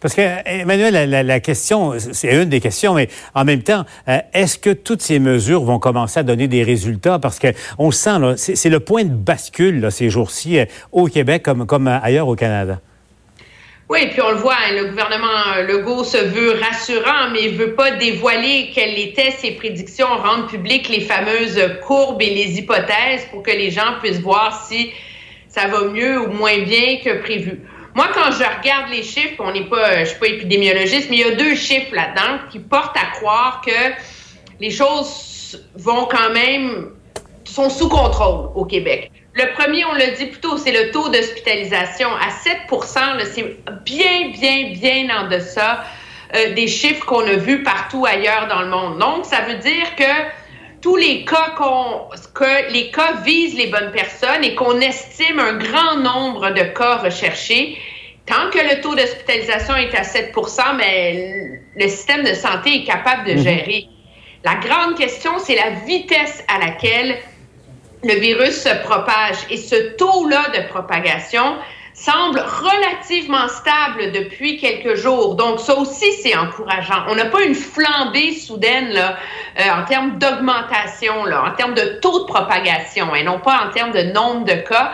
Parce 0.00 0.14
que, 0.14 0.22
Emmanuel, 0.46 1.10
la, 1.10 1.40
question, 1.40 1.92
c'est 1.98 2.34
une 2.34 2.48
des 2.48 2.60
questions, 2.60 2.94
mais 2.94 3.08
en 3.34 3.44
même 3.44 3.62
temps, 3.62 3.84
euh, 4.08 4.18
est-ce 4.32 4.58
que 4.58 4.70
toutes 4.70 5.02
ces 5.02 5.18
mesures 5.18 5.62
vont 5.62 5.78
commencer 5.78 6.20
à 6.20 6.22
donner 6.22 6.48
des 6.48 6.62
résultats? 6.62 7.18
Parce 7.18 7.38
que 7.38 7.48
on 7.78 7.90
sent, 7.90 8.18
c'est 8.36 8.70
le 8.70 8.80
point 8.80 9.04
de 9.04 9.14
bascule 9.14 9.92
ces 9.92 10.08
jours-ci 10.08 10.58
euh, 10.58 10.64
au 10.90 11.06
Québec 11.06 11.42
comme 11.42 11.86
ailleurs 11.86 12.28
au 12.28 12.34
Canada. 12.34 12.80
Oui, 13.90 14.06
puis 14.12 14.22
on 14.22 14.30
le 14.30 14.36
voit, 14.36 14.54
hein, 14.54 14.72
le 14.76 14.84
gouvernement 14.84 15.66
Legault 15.66 16.04
se 16.04 16.16
veut 16.16 16.60
rassurant, 16.62 17.30
mais 17.32 17.46
il 17.46 17.56
veut 17.56 17.74
pas 17.74 17.90
dévoiler 17.90 18.70
quelles 18.72 18.96
étaient 18.96 19.32
ses 19.32 19.50
prédictions, 19.50 20.06
rendre 20.06 20.46
publiques 20.46 20.88
les 20.88 21.00
fameuses 21.00 21.60
courbes 21.84 22.22
et 22.22 22.30
les 22.30 22.56
hypothèses 22.56 23.26
pour 23.32 23.42
que 23.42 23.50
les 23.50 23.72
gens 23.72 23.98
puissent 24.00 24.20
voir 24.20 24.64
si 24.64 24.92
ça 25.48 25.66
va 25.66 25.86
mieux 25.86 26.20
ou 26.20 26.32
moins 26.32 26.60
bien 26.60 26.98
que 27.04 27.18
prévu. 27.20 27.62
Moi, 27.96 28.06
quand 28.14 28.30
je 28.30 28.58
regarde 28.58 28.92
les 28.92 29.02
chiffres, 29.02 29.40
on 29.40 29.50
n'est 29.50 29.64
pas, 29.64 30.04
je 30.04 30.10
suis 30.10 30.20
pas 30.20 30.28
épidémiologiste, 30.28 31.10
mais 31.10 31.16
il 31.16 31.26
y 31.26 31.28
a 31.28 31.34
deux 31.34 31.56
chiffres 31.56 31.92
là-dedans 31.92 32.46
qui 32.48 32.60
portent 32.60 32.96
à 32.96 33.06
croire 33.18 33.60
que 33.60 33.72
les 34.60 34.70
choses 34.70 35.66
vont 35.74 36.04
quand 36.04 36.32
même 36.32 36.90
sont 37.42 37.68
sous 37.68 37.88
contrôle 37.88 38.50
au 38.54 38.64
Québec. 38.64 39.10
Le 39.32 39.52
premier, 39.54 39.84
on 39.84 39.92
l'a 39.92 40.10
dit 40.10 40.26
plus 40.26 40.40
tôt, 40.40 40.56
c'est 40.56 40.72
le 40.72 40.90
taux 40.90 41.08
d'hospitalisation 41.08 42.08
à 42.08 42.30
7% 42.30 43.24
c'est 43.32 43.56
bien, 43.84 44.30
bien, 44.32 44.72
bien 44.72 45.20
en 45.20 45.28
deçà 45.28 45.84
euh, 46.34 46.52
des 46.54 46.66
chiffres 46.66 47.04
qu'on 47.06 47.26
a 47.26 47.34
vus 47.34 47.62
partout 47.62 48.04
ailleurs 48.04 48.48
dans 48.48 48.62
le 48.62 48.68
monde. 48.68 48.98
Donc, 48.98 49.24
ça 49.24 49.42
veut 49.42 49.58
dire 49.58 49.94
que 49.96 50.80
tous 50.80 50.96
les 50.96 51.24
cas 51.24 51.50
qu'on, 51.56 52.08
que 52.34 52.72
les 52.72 52.90
cas 52.90 53.20
visent 53.24 53.56
les 53.56 53.68
bonnes 53.68 53.92
personnes 53.92 54.42
et 54.42 54.54
qu'on 54.54 54.80
estime 54.80 55.38
un 55.38 55.54
grand 55.58 55.96
nombre 55.96 56.50
de 56.50 56.62
cas 56.62 56.96
recherchés, 56.96 57.78
tant 58.26 58.50
que 58.50 58.58
le 58.58 58.80
taux 58.80 58.94
d'hospitalisation 58.94 59.76
est 59.76 59.94
à 59.94 60.02
7% 60.02 60.76
mais 60.76 61.62
le 61.76 61.88
système 61.88 62.24
de 62.24 62.34
santé 62.34 62.82
est 62.82 62.84
capable 62.84 63.24
de 63.24 63.32
mhm. 63.32 63.38
gérer. 63.38 63.86
La 64.44 64.54
grande 64.54 64.96
question, 64.96 65.32
c'est 65.38 65.54
la 65.54 65.70
vitesse 65.86 66.42
à 66.48 66.58
laquelle 66.58 67.18
le 68.02 68.14
virus 68.14 68.62
se 68.62 68.82
propage. 68.82 69.36
Et 69.50 69.56
ce 69.56 69.96
taux-là 69.96 70.46
de 70.54 70.68
propagation 70.68 71.56
semble 71.92 72.40
relativement 72.40 73.46
stable 73.48 74.12
depuis 74.12 74.58
quelques 74.58 74.94
jours. 74.94 75.34
Donc, 75.34 75.60
ça 75.60 75.74
aussi, 75.76 76.12
c'est 76.14 76.34
encourageant. 76.34 77.04
On 77.08 77.14
n'a 77.14 77.26
pas 77.26 77.42
une 77.42 77.54
flambée 77.54 78.32
soudaine 78.32 78.90
là, 78.90 79.16
euh, 79.58 79.82
en 79.82 79.84
termes 79.84 80.18
d'augmentation, 80.18 81.24
là, 81.24 81.44
en 81.44 81.54
termes 81.54 81.74
de 81.74 81.98
taux 82.00 82.20
de 82.20 82.24
propagation, 82.24 83.14
et 83.14 83.22
non 83.22 83.38
pas 83.38 83.66
en 83.66 83.70
termes 83.70 83.92
de 83.92 84.02
nombre 84.02 84.44
de 84.44 84.54
cas. 84.54 84.92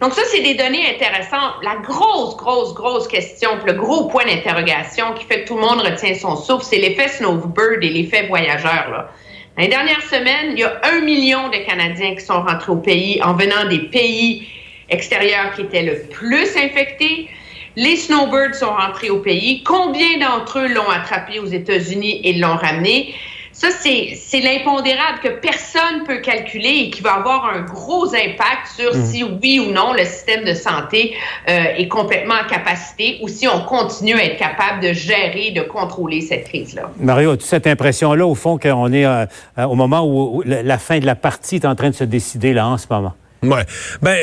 Donc, 0.00 0.14
ça, 0.14 0.22
c'est 0.26 0.40
des 0.40 0.54
données 0.54 0.94
intéressantes. 0.94 1.56
La 1.62 1.76
grosse, 1.76 2.36
grosse, 2.36 2.74
grosse 2.74 3.06
question, 3.06 3.50
le 3.64 3.74
gros 3.74 4.08
point 4.08 4.24
d'interrogation 4.24 5.12
qui 5.12 5.26
fait 5.26 5.42
que 5.42 5.48
tout 5.48 5.56
le 5.56 5.60
monde 5.60 5.82
retient 5.82 6.14
son 6.14 6.36
souffle, 6.36 6.64
c'est 6.64 6.78
l'effet 6.78 7.08
snowbird 7.08 7.84
et 7.84 7.90
l'effet 7.90 8.26
voyageur. 8.26 8.90
Là. 8.90 9.10
Les 9.58 9.68
dernières 9.68 10.00
il 10.12 10.58
y 10.58 10.64
a 10.64 10.80
un 10.84 11.00
million 11.00 11.48
de 11.48 11.56
Canadiens 11.66 12.14
qui 12.14 12.24
sont 12.24 12.40
rentrés 12.42 12.72
au 12.72 12.76
pays 12.76 13.22
en 13.22 13.34
venant 13.34 13.68
des 13.68 13.80
pays 13.80 14.48
extérieurs 14.88 15.54
qui 15.54 15.62
étaient 15.62 15.82
le 15.82 16.02
plus 16.10 16.56
infectés. 16.56 17.28
Les 17.76 17.96
snowbirds 17.96 18.54
sont 18.54 18.74
rentrés 18.74 19.10
au 19.10 19.18
pays. 19.18 19.62
Combien 19.62 20.18
d'entre 20.18 20.60
eux 20.60 20.68
l'ont 20.68 20.88
attrapé 20.88 21.38
aux 21.40 21.46
États-Unis 21.46 22.20
et 22.24 22.34
l'ont 22.34 22.56
ramené? 22.56 23.14
Ça, 23.60 23.68
c'est 23.72 24.40
l'impondérable 24.40 25.18
que 25.22 25.28
personne 25.28 26.04
peut 26.06 26.22
calculer 26.22 26.84
et 26.86 26.90
qui 26.90 27.02
va 27.02 27.16
avoir 27.16 27.44
un 27.44 27.60
gros 27.60 28.06
impact 28.06 28.68
sur 28.74 28.96
mhm. 28.96 29.04
si 29.04 29.22
oui 29.22 29.60
ou 29.60 29.70
non 29.70 29.92
le 29.92 30.06
système 30.06 30.46
de 30.46 30.54
santé 30.54 31.12
euh, 31.46 31.76
est 31.76 31.86
complètement 31.86 32.36
en 32.42 32.48
capacité 32.48 33.18
ou 33.20 33.28
si 33.28 33.46
on 33.46 33.60
continue 33.66 34.14
à 34.14 34.24
être 34.24 34.38
capable 34.38 34.82
de 34.82 34.94
gérer, 34.94 35.50
de 35.50 35.60
contrôler 35.60 36.22
cette 36.22 36.44
crise-là. 36.44 36.90
Mario, 36.98 37.32
as-tu 37.32 37.44
cette 37.44 37.66
impression-là, 37.66 38.26
au 38.26 38.34
fond, 38.34 38.56
qu'on 38.56 38.94
est 38.94 39.04
euh, 39.04 39.26
euh, 39.58 39.64
au 39.64 39.74
moment 39.74 40.06
où, 40.06 40.42
la 40.46 40.78
fin 40.78 40.98
de 40.98 41.04
la 41.04 41.14
partie 41.14 41.56
est 41.56 41.66
en 41.66 41.74
train 41.74 41.90
de 41.90 41.94
se 41.94 42.04
décider 42.04 42.54
là 42.54 42.66
en 42.66 42.78
ce 42.78 42.86
moment? 42.88 43.12
Oui. 43.42 43.60
Ben, 44.00 44.16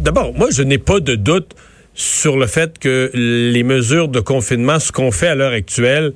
d'abord, 0.00 0.32
moi, 0.32 0.48
je 0.50 0.62
n'ai 0.62 0.78
pas 0.78 1.00
de 1.00 1.16
doute 1.16 1.54
sur 1.92 2.38
le 2.38 2.46
fait 2.46 2.78
que 2.78 3.10
les 3.12 3.62
mesures 3.62 4.08
de 4.08 4.20
confinement, 4.20 4.78
ce 4.78 4.90
qu'on 4.90 5.10
fait 5.10 5.28
à 5.28 5.34
l'heure 5.34 5.52
actuelle, 5.52 6.14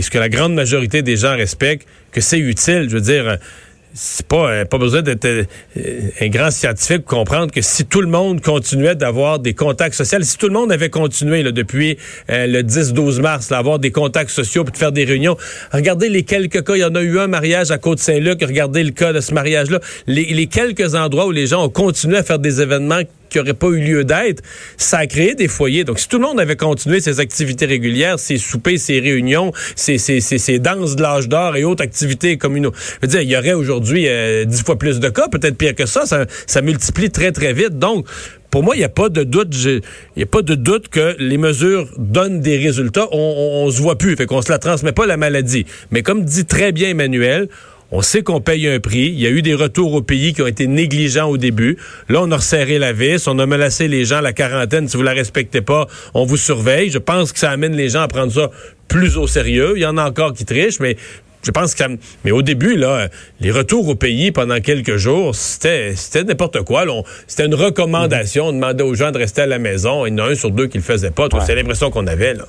et 0.00 0.02
ce 0.02 0.10
que 0.10 0.16
la 0.16 0.30
grande 0.30 0.54
majorité 0.54 1.02
des 1.02 1.18
gens 1.18 1.36
respectent, 1.36 1.86
que 2.10 2.22
c'est 2.22 2.38
utile. 2.38 2.86
Je 2.88 2.94
veux 2.94 3.02
dire, 3.02 3.36
c'est 3.92 4.26
pas, 4.26 4.50
euh, 4.50 4.64
pas 4.64 4.78
besoin 4.78 5.02
d'être 5.02 5.26
euh, 5.26 5.44
un 6.22 6.28
grand 6.28 6.50
scientifique 6.50 7.04
pour 7.04 7.18
comprendre 7.18 7.52
que 7.52 7.60
si 7.60 7.84
tout 7.84 8.00
le 8.00 8.06
monde 8.06 8.40
continuait 8.40 8.94
d'avoir 8.94 9.40
des 9.40 9.52
contacts 9.52 9.94
sociaux, 9.94 10.18
si 10.22 10.38
tout 10.38 10.46
le 10.46 10.54
monde 10.54 10.72
avait 10.72 10.88
continué 10.88 11.42
depuis 11.52 11.98
euh, 12.30 12.46
le 12.46 12.62
10-12 12.62 13.20
mars, 13.20 13.48
d'avoir 13.50 13.78
des 13.78 13.90
contacts 13.90 14.30
sociaux 14.30 14.64
puis 14.64 14.72
de 14.72 14.78
faire 14.78 14.92
des 14.92 15.04
réunions, 15.04 15.36
regardez 15.70 16.08
les 16.08 16.22
quelques 16.22 16.64
cas, 16.64 16.76
il 16.76 16.80
y 16.80 16.84
en 16.84 16.94
a 16.94 17.02
eu 17.02 17.18
un 17.18 17.26
mariage 17.26 17.70
à 17.70 17.76
Côte-Saint-Luc, 17.76 18.42
regardez 18.42 18.82
le 18.82 18.92
cas 18.92 19.12
de 19.12 19.20
ce 19.20 19.34
mariage-là, 19.34 19.80
les 20.06 20.46
quelques 20.46 20.94
endroits 20.94 21.26
où 21.26 21.30
les 21.30 21.48
gens 21.48 21.62
ont 21.62 21.68
continué 21.68 22.16
à 22.16 22.22
faire 22.22 22.38
des 22.38 22.62
événements 22.62 23.02
qui 23.30 23.38
n'aurait 23.38 23.54
pas 23.54 23.68
eu 23.68 23.80
lieu 23.80 24.04
d'être, 24.04 24.42
ça 24.76 24.98
a 24.98 25.06
créé 25.06 25.34
des 25.34 25.48
foyers. 25.48 25.84
Donc, 25.84 25.98
si 25.98 26.08
tout 26.08 26.18
le 26.18 26.26
monde 26.26 26.40
avait 26.40 26.56
continué 26.56 27.00
ses 27.00 27.20
activités 27.20 27.66
régulières, 27.66 28.18
ses 28.18 28.36
soupers, 28.36 28.78
ses 28.78 29.00
réunions, 29.00 29.52
ses, 29.76 29.98
ses, 29.98 30.20
ses, 30.20 30.38
ses 30.38 30.58
danses 30.58 30.96
de 30.96 31.02
l'âge 31.02 31.28
d'or 31.28 31.56
et 31.56 31.64
autres 31.64 31.82
activités 31.82 32.36
communaux, 32.36 32.72
je 32.74 33.06
veux 33.06 33.08
dire, 33.08 33.22
il 33.22 33.30
y 33.30 33.36
aurait 33.36 33.52
aujourd'hui 33.52 34.06
euh, 34.08 34.44
dix 34.44 34.62
fois 34.62 34.78
plus 34.78 35.00
de 35.00 35.08
cas, 35.08 35.28
peut-être 35.28 35.56
pire 35.56 35.74
que 35.74 35.86
ça, 35.86 36.04
ça, 36.06 36.62
multiplie 36.62 37.10
très, 37.10 37.32
très 37.32 37.52
vite. 37.52 37.78
Donc, 37.78 38.06
pour 38.50 38.62
moi, 38.62 38.74
il 38.74 38.78
n'y 38.80 38.84
a 38.84 38.88
pas 38.88 39.08
de 39.08 39.22
doute. 39.22 39.54
Il 40.16 40.22
a 40.22 40.26
pas 40.26 40.42
de 40.42 40.54
doute 40.54 40.88
que 40.88 41.14
les 41.18 41.38
mesures 41.38 41.88
donnent 41.96 42.40
des 42.40 42.58
résultats. 42.58 43.06
On, 43.12 43.64
on, 43.64 43.70
se 43.70 43.80
voit 43.80 43.96
plus, 43.96 44.16
fait 44.16 44.26
qu'on 44.26 44.42
se 44.42 44.50
la 44.50 44.58
transmet 44.58 44.92
pas 44.92 45.06
la 45.06 45.16
maladie. 45.16 45.66
Mais 45.92 46.02
comme 46.02 46.24
dit 46.24 46.44
très 46.44 46.72
bien 46.72 46.90
Emmanuel, 46.90 47.48
on 47.92 48.02
sait 48.02 48.22
qu'on 48.22 48.40
paye 48.40 48.68
un 48.68 48.78
prix. 48.78 49.08
Il 49.08 49.20
y 49.20 49.26
a 49.26 49.30
eu 49.30 49.42
des 49.42 49.54
retours 49.54 49.94
au 49.94 50.02
pays 50.02 50.32
qui 50.32 50.42
ont 50.42 50.46
été 50.46 50.66
négligents 50.66 51.28
au 51.28 51.36
début. 51.36 51.76
Là, 52.08 52.20
on 52.22 52.30
a 52.30 52.36
resserré 52.36 52.78
la 52.78 52.92
vis. 52.92 53.26
On 53.26 53.38
a 53.38 53.46
menacé 53.46 53.88
les 53.88 54.04
gens 54.04 54.18
à 54.18 54.22
la 54.22 54.32
quarantaine. 54.32 54.88
Si 54.88 54.96
vous 54.96 55.02
la 55.02 55.12
respectez 55.12 55.60
pas, 55.60 55.86
on 56.14 56.24
vous 56.24 56.36
surveille. 56.36 56.90
Je 56.90 56.98
pense 56.98 57.32
que 57.32 57.38
ça 57.38 57.50
amène 57.50 57.74
les 57.74 57.88
gens 57.88 58.02
à 58.02 58.08
prendre 58.08 58.32
ça 58.32 58.50
plus 58.88 59.16
au 59.16 59.26
sérieux. 59.26 59.72
Il 59.76 59.82
y 59.82 59.86
en 59.86 59.96
a 59.96 60.08
encore 60.08 60.32
qui 60.32 60.44
trichent, 60.44 60.80
mais 60.80 60.96
je 61.42 61.50
pense 61.50 61.74
que 61.74 61.84
mais 62.24 62.32
au 62.32 62.42
début 62.42 62.76
là 62.76 63.08
les 63.40 63.50
retours 63.50 63.88
au 63.88 63.94
pays 63.94 64.30
pendant 64.30 64.60
quelques 64.60 64.96
jours 64.96 65.34
c'était 65.34 65.94
c'était 65.96 66.24
n'importe 66.24 66.62
quoi 66.64 66.84
c'était 67.26 67.46
une 67.46 67.54
recommandation 67.54 68.48
on 68.48 68.52
demandait 68.52 68.84
aux 68.84 68.94
gens 68.94 69.10
de 69.10 69.16
rester 69.16 69.40
à 69.40 69.46
la 69.46 69.58
maison 69.58 70.04
il 70.04 70.10
y 70.10 70.20
en 70.20 70.26
a 70.26 70.30
un 70.30 70.34
sur 70.34 70.50
deux 70.50 70.66
qui 70.66 70.76
le 70.76 70.84
faisait 70.84 71.10
pas 71.10 71.28
c'est 71.46 71.54
l'impression 71.54 71.90
qu'on 71.90 72.06
avait 72.06 72.34
là 72.34 72.44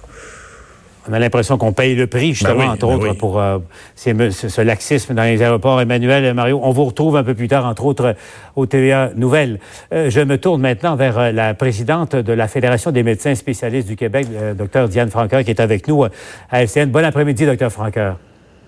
on 1.10 1.13
a 1.13 1.20
l'impression 1.20 1.58
qu'on 1.58 1.74
paye 1.74 1.96
le 1.96 2.08
prix, 2.08 2.34
justement, 2.34 2.55
ben 2.55 2.60
oui, 2.60 2.70
entre 2.70 2.88
ben 2.88 2.93
autres, 2.96 3.10
oui. 3.10 3.17
pour 3.17 3.39
euh, 3.39 3.60
ces, 3.96 4.13
ce, 4.31 4.50
ce, 4.50 4.62
laxisme 4.62 5.13
dans 5.13 5.24
les 5.24 5.41
aéroports. 5.41 5.81
Emmanuel 5.81 6.25
et 6.25 6.34
Mario, 6.34 6.60
on 6.63 6.72
vous 6.72 6.86
retrouve 6.86 7.15
un 7.17 7.24
peu 7.24 7.34
plus 7.34 7.48
tard, 7.48 7.65
entre 7.65 7.86
autres, 7.86 8.15
au 8.55 8.65
TVA 8.65 9.12
Nouvelles. 9.15 9.60
Euh, 9.93 10.10
je 10.10 10.22
me 10.22 10.38
tourne 10.38 10.62
maintenant 10.62 10.96
vers 10.96 11.17
euh, 11.17 11.31
la 11.31 11.53
présidente 11.53 12.15
de 12.15 12.34
la 12.34 12.48
Fédération 12.48 12.91
des 12.91 13.03
médecins 13.03 13.36
spécialistes 13.36 13.88
du 13.88 13.96
Québec, 13.96 14.27
euh, 14.34 14.53
Dr 14.53 14.88
Diane 14.88 15.10
Franqueur, 15.10 15.43
qui 15.43 15.50
est 15.50 15.60
avec 15.60 15.88
nous 15.88 16.03
à 16.03 16.63
LCN. 16.63 16.89
Bon 16.89 17.03
après-midi, 17.03 17.46
Dr 17.46 17.72
Franqueur. 17.72 18.17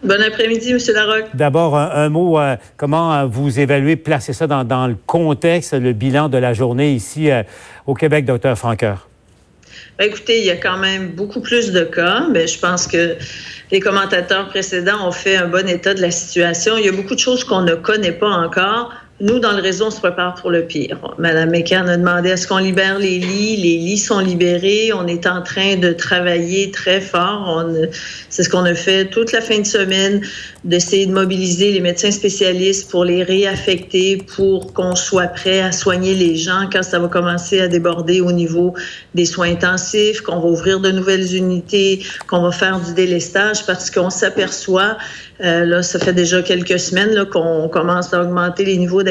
Bon 0.03 0.21
après-midi, 0.21 0.71
M. 0.71 0.79
Larocque. 0.93 1.29
D'abord, 1.33 1.77
un, 1.77 1.89
un, 1.91 2.09
mot, 2.09 2.37
euh, 2.37 2.57
comment 2.75 3.25
vous 3.25 3.61
évaluez, 3.61 3.95
placez 3.95 4.33
ça 4.33 4.47
dans, 4.47 4.65
dans, 4.65 4.87
le 4.87 4.97
contexte, 5.05 5.73
le 5.73 5.93
bilan 5.93 6.27
de 6.27 6.37
la 6.37 6.51
journée 6.51 6.91
ici 6.91 7.31
euh, 7.31 7.43
au 7.87 7.93
Québec, 7.93 8.25
Dr 8.25 8.57
Franqueur? 8.57 9.07
Ben, 9.99 10.07
écoutez, 10.07 10.39
il 10.39 10.45
y 10.45 10.51
a 10.51 10.57
quand 10.57 10.77
même 10.77 11.09
beaucoup 11.09 11.39
plus 11.39 11.71
de 11.71 11.83
cas, 11.83 12.25
mais 12.31 12.47
je 12.47 12.59
pense 12.59 12.87
que 12.87 13.15
les 13.71 13.79
commentateurs 13.79 14.49
précédents 14.49 15.07
ont 15.07 15.11
fait 15.11 15.35
un 15.35 15.47
bon 15.47 15.67
état 15.67 15.93
de 15.93 16.01
la 16.01 16.09
situation. 16.09 16.77
Il 16.77 16.85
y 16.85 16.89
a 16.89 16.91
beaucoup 16.91 17.13
de 17.13 17.19
choses 17.19 17.43
qu'on 17.43 17.61
ne 17.61 17.75
connaît 17.75 18.11
pas 18.11 18.29
encore. 18.29 18.91
Nous, 19.23 19.39
dans 19.39 19.53
le 19.53 19.61
réseau, 19.61 19.85
on 19.85 19.89
se 19.89 20.01
prépare 20.01 20.35
pour 20.35 20.51
le 20.51 20.65
pire. 20.65 20.97
Madame 21.17 21.51
McCann 21.51 21.87
a 21.87 21.95
demandé 21.95 22.29
à 22.29 22.35
ce 22.35 22.45
qu'on 22.45 22.57
libère 22.57 22.99
les 22.99 23.19
lits. 23.19 23.55
Les 23.55 23.77
lits 23.77 23.97
sont 23.97 24.19
libérés. 24.19 24.91
On 24.91 25.07
est 25.07 25.27
en 25.27 25.41
train 25.41 25.77
de 25.77 25.93
travailler 25.93 26.71
très 26.71 26.99
fort. 26.99 27.65
C'est 28.27 28.43
ce 28.43 28.49
qu'on 28.49 28.65
a 28.65 28.75
fait 28.75 29.05
toute 29.05 29.31
la 29.31 29.39
fin 29.39 29.59
de 29.59 29.65
semaine, 29.65 30.19
d'essayer 30.65 31.05
de 31.05 31.13
mobiliser 31.13 31.71
les 31.71 31.79
médecins 31.79 32.11
spécialistes 32.11 32.91
pour 32.91 33.05
les 33.05 33.23
réaffecter, 33.23 34.17
pour 34.35 34.73
qu'on 34.73 34.93
soit 34.93 35.27
prêt 35.27 35.61
à 35.61 35.71
soigner 35.71 36.15
les 36.15 36.35
gens 36.35 36.67
quand 36.69 36.83
ça 36.83 36.99
va 36.99 37.07
commencer 37.07 37.61
à 37.61 37.69
déborder 37.69 38.19
au 38.19 38.33
niveau 38.33 38.73
des 39.15 39.25
soins 39.25 39.51
intensifs, 39.51 40.19
qu'on 40.19 40.41
va 40.41 40.49
ouvrir 40.49 40.81
de 40.81 40.91
nouvelles 40.91 41.33
unités, 41.33 42.05
qu'on 42.27 42.41
va 42.41 42.51
faire 42.51 42.77
du 42.81 42.93
délestage 42.93 43.65
parce 43.65 43.89
qu'on 43.89 44.09
s'aperçoit 44.09 44.97
euh, 45.41 45.65
là, 45.65 45.83
ça 45.83 45.99
fait 45.99 46.13
déjà 46.13 46.41
quelques 46.41 46.79
semaines 46.79 47.25
qu'on 47.25 47.67
commence 47.67 48.13
à 48.13 48.21
augmenter 48.21 48.65
les 48.65 48.77
niveaux. 48.77 49.03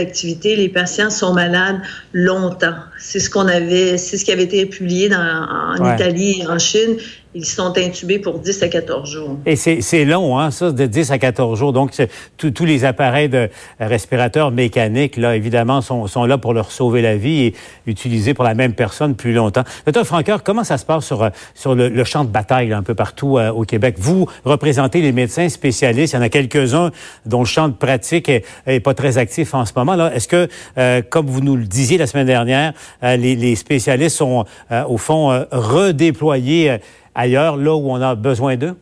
Les 0.44 0.68
patients 0.68 1.10
sont 1.10 1.32
malades 1.32 1.80
longtemps. 2.12 2.74
C'est 2.98 3.20
ce 3.20 3.30
qu'on 3.30 3.48
avait, 3.48 3.98
c'est 3.98 4.18
ce 4.18 4.24
qui 4.24 4.32
avait 4.32 4.44
été 4.44 4.66
publié 4.66 5.08
dans, 5.08 5.18
en 5.18 5.84
ouais. 5.84 5.94
Italie 5.94 6.42
et 6.42 6.46
en 6.46 6.58
Chine. 6.58 6.96
Ils 7.34 7.44
sont 7.44 7.76
intubés 7.78 8.18
pour 8.18 8.38
10 8.38 8.62
à 8.62 8.68
14 8.68 9.10
jours. 9.10 9.36
Et 9.46 9.56
c'est 9.56 10.04
long, 10.04 10.38
hein, 10.38 10.50
ça, 10.50 10.70
de 10.70 10.86
10 10.86 11.10
à 11.12 11.18
14 11.18 11.58
jours. 11.58 11.72
Donc, 11.72 11.92
tous 12.36 12.64
les 12.64 12.84
appareils 12.84 13.28
de 13.28 13.48
respirateurs 13.80 14.50
mécaniques, 14.50 15.16
là, 15.16 15.36
évidemment, 15.36 15.80
sont, 15.80 16.06
sont, 16.06 16.24
là 16.24 16.38
pour 16.38 16.54
leur 16.54 16.70
sauver 16.70 17.02
la 17.02 17.16
vie 17.16 17.46
et 17.46 17.54
utilisés 17.86 18.34
pour 18.34 18.44
la 18.44 18.54
même 18.54 18.74
personne 18.74 19.14
plus 19.14 19.32
longtemps. 19.32 19.62
Docteur 19.86 20.06
Franqueur, 20.06 20.42
comment 20.42 20.64
ça 20.64 20.78
se 20.78 20.84
passe 20.84 21.06
sur, 21.06 21.28
sur 21.54 21.74
le, 21.74 21.88
le 21.88 22.04
champ 22.04 22.24
de 22.24 22.30
bataille, 22.30 22.68
là, 22.68 22.76
un 22.76 22.82
peu 22.82 22.94
partout 22.94 23.38
euh, 23.38 23.50
au 23.50 23.64
Québec? 23.64 23.96
Vous 23.98 24.26
représentez 24.44 25.00
les 25.00 25.12
médecins 25.12 25.48
spécialistes. 25.48 26.12
Il 26.12 26.16
y 26.16 26.18
en 26.18 26.22
a 26.22 26.28
quelques-uns 26.28 26.90
dont 27.26 27.40
le 27.40 27.46
champ 27.46 27.68
de 27.68 27.74
pratique 27.74 28.28
est, 28.28 28.44
est 28.66 28.80
pas 28.80 28.94
très 28.94 29.18
actif 29.18 29.54
en 29.54 29.64
ce 29.64 29.72
moment. 29.74 29.94
là. 29.94 30.14
Est-ce 30.14 30.28
que, 30.28 30.48
euh, 30.78 31.02
comme 31.08 31.26
vous 31.26 31.40
nous 31.40 31.56
le 31.56 31.64
disiez 31.64 31.98
la 31.98 32.06
semaine 32.06 32.26
dernière, 32.26 32.72
euh, 33.02 33.16
les, 33.16 33.36
les, 33.36 33.56
spécialistes 33.56 34.16
sont, 34.16 34.44
euh, 34.70 34.84
au 34.84 34.98
fond, 34.98 35.46
redéployés 35.50 36.78
ailleurs, 37.14 37.56
là 37.56 37.74
où 37.74 37.90
on 37.90 38.00
a 38.00 38.14
besoin 38.14 38.56
d'eux? 38.56 38.74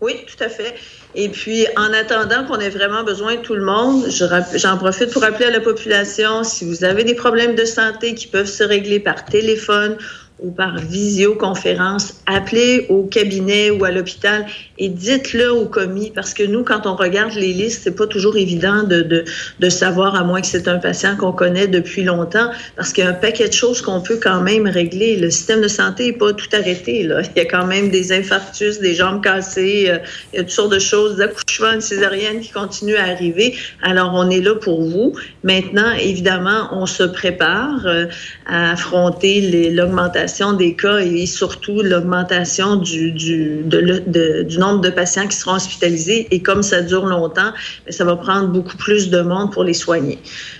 Oui, 0.00 0.14
tout 0.26 0.42
à 0.44 0.48
fait. 0.48 0.74
Et 1.14 1.30
puis, 1.30 1.66
en 1.76 1.92
attendant 1.94 2.44
qu'on 2.46 2.58
ait 2.58 2.68
vraiment 2.68 3.02
besoin 3.02 3.36
de 3.36 3.40
tout 3.40 3.54
le 3.54 3.64
monde, 3.64 4.04
j'en 4.10 4.76
profite 4.76 5.10
pour 5.10 5.22
rappeler 5.22 5.46
à 5.46 5.50
la 5.50 5.60
population, 5.60 6.44
si 6.44 6.66
vous 6.66 6.84
avez 6.84 7.04
des 7.04 7.14
problèmes 7.14 7.54
de 7.54 7.64
santé 7.64 8.14
qui 8.14 8.26
peuvent 8.26 8.46
se 8.48 8.62
régler 8.62 9.00
par 9.00 9.24
téléphone 9.24 9.96
ou 10.38 10.50
par 10.50 10.78
visioconférence, 10.78 12.20
appelez 12.26 12.86
au 12.90 13.04
cabinet 13.04 13.70
ou 13.70 13.84
à 13.84 13.90
l'hôpital 13.90 14.44
et 14.76 14.90
dites-le 14.90 15.50
au 15.50 15.64
commis 15.64 16.12
parce 16.14 16.34
que 16.34 16.42
nous, 16.42 16.62
quand 16.62 16.86
on 16.86 16.94
regarde 16.94 17.32
les 17.32 17.54
listes, 17.54 17.82
c'est 17.84 17.96
pas 17.96 18.06
toujours 18.06 18.36
évident 18.36 18.82
de, 18.82 19.00
de, 19.00 19.24
de 19.60 19.68
savoir, 19.70 20.14
à 20.14 20.24
moins 20.24 20.42
que 20.42 20.46
c'est 20.46 20.68
un 20.68 20.76
patient 20.76 21.16
qu'on 21.16 21.32
connaît 21.32 21.68
depuis 21.68 22.04
longtemps, 22.04 22.50
parce 22.76 22.92
qu'il 22.92 23.04
y 23.04 23.06
a 23.06 23.10
un 23.10 23.14
paquet 23.14 23.48
de 23.48 23.54
choses 23.54 23.80
qu'on 23.80 24.02
peut 24.02 24.18
quand 24.22 24.42
même 24.42 24.66
régler. 24.66 25.16
Le 25.16 25.30
système 25.30 25.62
de 25.62 25.68
santé 25.68 26.08
n'est 26.08 26.18
pas 26.18 26.34
tout 26.34 26.48
arrêté. 26.52 27.02
Là. 27.04 27.22
Il 27.34 27.38
y 27.38 27.40
a 27.40 27.46
quand 27.46 27.66
même 27.66 27.88
des 27.88 28.12
infarctus, 28.12 28.78
des 28.80 28.94
jambes 28.94 29.22
cassées, 29.22 29.86
euh, 29.88 29.98
il 30.34 30.36
y 30.36 30.40
a 30.40 30.42
toutes 30.42 30.52
sortes 30.52 30.72
de 30.72 30.78
choses, 30.78 31.16
d'accouchements, 31.16 31.72
une 31.72 31.80
césarienne 31.80 32.40
qui 32.40 32.50
continuent 32.50 32.96
à 32.96 33.04
arriver. 33.04 33.54
Alors, 33.82 34.12
on 34.14 34.28
est 34.28 34.42
là 34.42 34.54
pour 34.54 34.82
vous. 34.82 35.14
Maintenant, 35.44 35.92
évidemment, 35.98 36.68
on 36.72 36.84
se 36.84 37.04
prépare 37.04 37.86
euh, 37.86 38.04
à 38.46 38.72
affronter 38.72 39.70
l'augmentation 39.70 40.25
des 40.58 40.74
cas 40.74 40.98
et 40.98 41.26
surtout 41.26 41.82
l'augmentation 41.82 42.76
du, 42.76 43.12
du, 43.12 43.64
nombre 44.58 44.80
de 44.80 44.90
patients 44.90 45.26
qui 45.26 45.36
seront 45.36 45.54
hospitalisés. 45.54 46.28
Et 46.30 46.40
comme 46.42 46.62
ça 46.62 46.82
dure 46.82 47.06
longtemps, 47.06 47.52
ça 47.88 48.04
va 48.04 48.16
prendre 48.16 48.48
beaucoup 48.48 48.76
plus 48.76 49.10
de 49.10 49.20
monde 49.20 49.52
pour 49.52 49.64
les 49.64 49.74
soigner. 49.74 50.18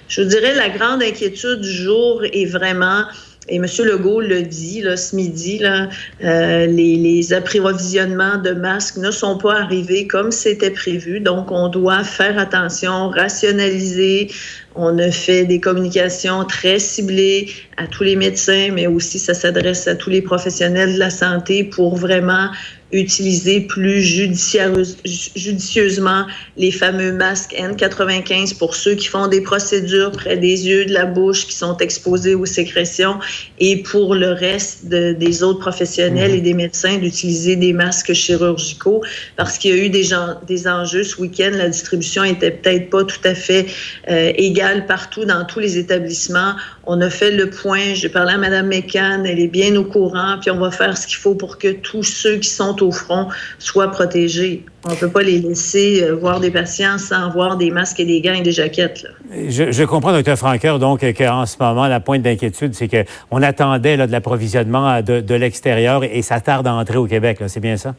Je 0.08 0.22
vous 0.22 0.28
dirais, 0.28 0.54
la 0.54 0.68
grande 0.68 1.02
inquiétude 1.02 1.60
du 1.60 1.70
jour 1.70 2.22
est 2.24 2.46
vraiment 2.46 3.04
et 3.48 3.56
M. 3.56 3.66
Legault 3.84 4.20
le 4.20 4.42
dit 4.42 4.82
là, 4.82 4.96
ce 4.96 5.14
midi, 5.14 5.58
là, 5.58 5.88
euh, 6.24 6.66
les, 6.66 6.96
les 6.96 7.32
approvisionnements 7.32 8.38
de 8.38 8.50
masques 8.50 8.96
ne 8.96 9.10
sont 9.10 9.38
pas 9.38 9.60
arrivés 9.60 10.06
comme 10.06 10.32
c'était 10.32 10.70
prévu. 10.70 11.20
Donc, 11.20 11.52
on 11.52 11.68
doit 11.68 12.02
faire 12.02 12.38
attention, 12.38 13.08
rationaliser. 13.08 14.30
On 14.78 14.98
a 14.98 15.10
fait 15.10 15.44
des 15.44 15.58
communications 15.58 16.44
très 16.44 16.78
ciblées 16.78 17.48
à 17.78 17.86
tous 17.86 18.04
les 18.04 18.16
médecins, 18.16 18.70
mais 18.72 18.86
aussi 18.86 19.18
ça 19.18 19.34
s'adresse 19.34 19.86
à 19.88 19.94
tous 19.94 20.10
les 20.10 20.22
professionnels 20.22 20.94
de 20.94 20.98
la 20.98 21.10
santé 21.10 21.64
pour 21.64 21.96
vraiment 21.96 22.50
utiliser 22.92 23.62
plus 23.62 24.00
judicieusement 24.00 26.24
les 26.56 26.70
fameux 26.70 27.12
masques 27.12 27.52
N95 27.58 28.56
pour 28.58 28.76
ceux 28.76 28.94
qui 28.94 29.08
font 29.08 29.26
des 29.26 29.40
procédures 29.40 30.12
près 30.12 30.36
des 30.36 30.68
yeux, 30.68 30.84
de 30.84 30.92
la 30.92 31.04
bouche, 31.04 31.46
qui 31.46 31.54
sont 31.54 31.76
exposés 31.78 32.36
aux 32.36 32.46
sécrétions, 32.46 33.18
et 33.58 33.82
pour 33.82 34.14
le 34.14 34.30
reste 34.30 34.86
de, 34.86 35.12
des 35.12 35.42
autres 35.42 35.58
professionnels 35.58 36.32
et 36.32 36.40
des 36.40 36.54
médecins 36.54 36.98
d'utiliser 36.98 37.56
des 37.56 37.72
masques 37.72 38.12
chirurgicaux, 38.12 39.02
parce 39.36 39.58
qu'il 39.58 39.74
y 39.74 39.80
a 39.80 39.84
eu 39.84 39.90
des 39.90 40.68
enjeux 40.68 41.02
ce 41.02 41.20
week-end. 41.20 41.50
La 41.54 41.68
distribution 41.68 42.22
était 42.22 42.52
peut-être 42.52 42.88
pas 42.88 43.02
tout 43.02 43.18
à 43.24 43.34
fait 43.34 43.66
euh, 44.08 44.30
égale 44.36 44.65
partout 44.86 45.24
dans 45.24 45.44
tous 45.44 45.60
les 45.60 45.78
établissements. 45.78 46.54
On 46.84 47.00
a 47.00 47.10
fait 47.10 47.30
le 47.30 47.50
point. 47.50 47.94
J'ai 47.94 48.08
parlé 48.08 48.34
à 48.34 48.38
Mme 48.38 48.68
McCann, 48.68 49.24
elle 49.26 49.38
est 49.38 49.48
bien 49.48 49.74
au 49.76 49.84
courant, 49.84 50.36
puis 50.40 50.50
on 50.50 50.58
va 50.58 50.70
faire 50.70 50.96
ce 50.96 51.06
qu'il 51.06 51.16
faut 51.16 51.34
pour 51.34 51.58
que 51.58 51.72
tous 51.72 52.02
ceux 52.02 52.36
qui 52.36 52.48
sont 52.48 52.82
au 52.82 52.90
front 52.90 53.28
soient 53.58 53.90
protégés. 53.90 54.64
On 54.84 54.90
ne 54.90 54.96
peut 54.96 55.10
pas 55.10 55.22
les 55.22 55.38
laisser 55.38 56.08
voir 56.20 56.40
des 56.40 56.50
patients 56.50 56.98
sans 56.98 57.30
voir 57.30 57.56
des 57.56 57.70
masques 57.70 58.00
et 58.00 58.04
des 58.04 58.20
gants 58.20 58.34
et 58.34 58.42
des 58.42 58.52
jaquettes. 58.52 59.06
Je, 59.30 59.84
comprends, 59.84 60.12
Dr. 60.20 60.36
Franqueur, 60.36 60.78
donc, 60.78 61.00
qu'en 61.14 61.46
ce 61.46 61.56
moment, 61.58 61.88
la 61.88 62.00
pointe 62.00 62.22
d'inquiétude, 62.22 62.74
c'est 62.74 62.88
qu'on 62.88 63.42
attendait 63.42 63.96
de 63.96 64.12
l'approvisionnement 64.12 65.02
de, 65.02 65.20
de 65.20 65.34
l'extérieur 65.34 66.04
et 66.04 66.22
ça 66.22 66.40
tarde 66.40 66.66
à 66.66 66.74
entrer 66.74 66.98
au 66.98 67.06
Québec. 67.06 67.38
C'est 67.48 67.60
bien 67.60 67.76
ça? 67.76 67.94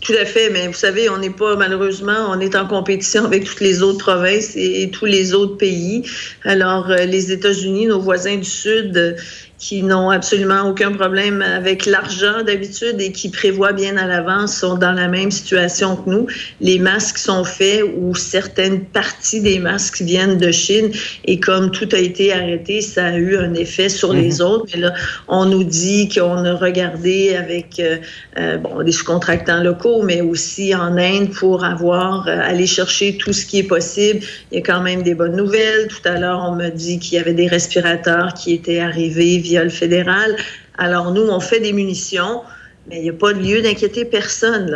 Tout 0.00 0.12
à 0.12 0.24
fait, 0.24 0.50
mais 0.50 0.68
vous 0.68 0.74
savez, 0.74 1.08
on 1.08 1.18
n'est 1.18 1.30
pas 1.30 1.56
malheureusement, 1.56 2.28
on 2.30 2.38
est 2.38 2.54
en 2.54 2.66
compétition 2.66 3.24
avec 3.24 3.44
toutes 3.44 3.60
les 3.60 3.82
autres 3.82 3.98
provinces 3.98 4.52
et, 4.54 4.90
tous 4.90 5.06
les 5.06 5.34
autres 5.34 5.56
pays. 5.56 6.02
Alors, 6.44 6.88
euh, 6.90 7.04
les 7.04 7.32
États-Unis, 7.32 7.86
nos 7.86 8.00
voisins 8.00 8.36
du 8.36 8.44
Sud, 8.44 9.16
qui 9.58 9.82
n'ont 9.82 10.10
absolument 10.10 10.68
aucun 10.68 10.92
problème 10.92 11.42
avec 11.42 11.84
l'argent 11.84 12.44
d'habitude 12.46 13.00
et 13.00 13.10
qui 13.10 13.28
prévoient 13.28 13.72
bien 13.72 13.96
à 13.96 14.06
l'avance 14.06 14.56
sont 14.56 14.76
dans 14.76 14.92
la 14.92 15.08
même 15.08 15.32
situation 15.32 15.96
que 15.96 16.08
nous. 16.08 16.26
Les 16.60 16.78
masques 16.78 17.18
sont 17.18 17.42
faits 17.42 17.82
ou 17.96 18.14
certaines 18.14 18.84
parties 18.84 19.40
des 19.40 19.58
masques 19.58 20.00
viennent 20.00 20.38
de 20.38 20.52
Chine 20.52 20.90
et 21.24 21.40
comme 21.40 21.72
tout 21.72 21.88
a 21.92 21.98
été 21.98 22.32
arrêté, 22.32 22.80
ça 22.80 23.06
a 23.06 23.16
eu 23.16 23.36
un 23.36 23.52
effet 23.54 23.88
sur 23.88 24.12
les 24.12 24.34
mhm. 24.34 24.46
autres. 24.46 24.66
Mais 24.72 24.80
là, 24.80 24.94
on 25.26 25.44
nous 25.44 25.64
dit 25.64 26.08
qu'on 26.08 26.44
a 26.44 26.54
regardé 26.54 27.34
avec 27.34 27.80
euh, 27.80 27.96
euh, 28.38 28.58
bon, 28.58 28.82
des 28.84 28.92
sous-contractants 28.92 29.62
locaux, 29.62 30.02
mais 30.02 30.20
aussi 30.20 30.72
en 30.74 30.96
Inde 30.96 31.30
pour 31.30 31.64
avoir 31.64 32.28
euh, 32.28 32.38
aller 32.42 32.66
chercher 32.66 33.16
tout 33.16 33.32
ce 33.32 33.44
qui 33.44 33.58
est 33.58 33.64
possible. 33.64 34.20
Il 34.52 34.58
y 34.58 34.58
a 34.58 34.64
quand 34.64 34.82
même 34.82 35.02
des 35.02 35.14
bonnes 35.14 35.36
nouvelles. 35.36 35.88
Tout 35.88 36.08
à 36.08 36.18
l'heure, 36.18 36.46
on 36.48 36.54
me 36.54 36.68
dit 36.68 37.00
qu'il 37.00 37.18
y 37.18 37.20
avait 37.20 37.34
des 37.34 37.48
respirateurs 37.48 38.34
qui 38.34 38.54
étaient 38.54 38.78
arrivés 38.78 39.38
fédéral. 39.70 40.36
Alors, 40.76 41.12
nous, 41.12 41.28
on 41.28 41.40
fait 41.40 41.60
des 41.60 41.72
munitions, 41.72 42.42
mais 42.88 42.98
il 42.98 43.02
n'y 43.02 43.10
a 43.10 43.14
pas 43.14 43.32
de 43.32 43.40
lieu 43.40 43.60
d'inquiéter 43.60 44.04
personne. 44.04 44.74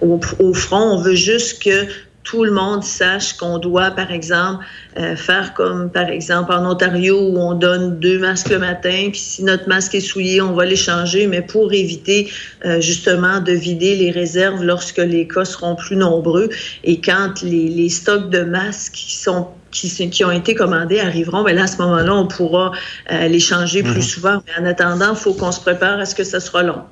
au, 0.00 0.54
front, 0.54 0.94
on 0.94 0.98
veut 0.98 1.14
juste 1.14 1.62
que 1.62 1.86
tout 2.24 2.44
le 2.44 2.52
monde 2.52 2.84
sache 2.84 3.34
qu'on 3.34 3.58
doit, 3.58 3.90
par 3.90 4.12
exemple, 4.12 4.64
euh, 4.98 5.16
faire 5.16 5.54
comme, 5.54 5.90
par 5.90 6.08
exemple, 6.08 6.52
en 6.52 6.70
Ontario, 6.70 7.18
où 7.18 7.38
on 7.38 7.54
donne 7.54 7.98
deux 7.98 8.18
masques 8.18 8.50
le 8.50 8.58
matin, 8.58 9.08
puis 9.10 9.20
si 9.20 9.42
notre 9.42 9.68
masque 9.68 9.94
est 9.94 10.00
souillé, 10.00 10.40
on 10.40 10.52
va 10.52 10.64
les 10.64 10.76
changer, 10.76 11.26
mais 11.26 11.42
pour 11.42 11.72
éviter 11.72 12.30
euh, 12.64 12.80
justement 12.80 13.40
de 13.40 13.52
vider 13.52 13.96
les 13.96 14.10
réserves 14.10 14.62
lorsque 14.62 14.98
les 14.98 15.26
cas 15.26 15.44
seront 15.44 15.74
plus 15.74 15.96
nombreux. 15.96 16.48
Et 16.84 17.00
quand 17.00 17.42
les, 17.42 17.88
stocks 17.88 18.30
de 18.30 18.42
masques 18.42 18.96
sont 18.96 19.48
qui, 19.72 20.24
ont 20.24 20.30
été 20.30 20.54
commandés 20.54 21.00
arriveront, 21.00 21.42
mais 21.42 21.54
là, 21.54 21.64
à 21.64 21.66
ce 21.66 21.78
moment-là, 21.78 22.14
on 22.14 22.26
pourra 22.26 22.72
euh, 23.10 23.28
les 23.28 23.40
changer 23.40 23.82
plus 23.82 23.96
mhm. 23.96 24.02
souvent. 24.02 24.42
Mais 24.46 24.64
en 24.64 24.70
attendant, 24.70 25.10
il 25.10 25.16
faut 25.16 25.34
qu'on 25.34 25.52
se 25.52 25.60
prépare 25.60 25.98
à 25.98 26.04
ce 26.04 26.14
que 26.14 26.24
ça 26.24 26.38
sera 26.38 26.62
long. 26.62 26.82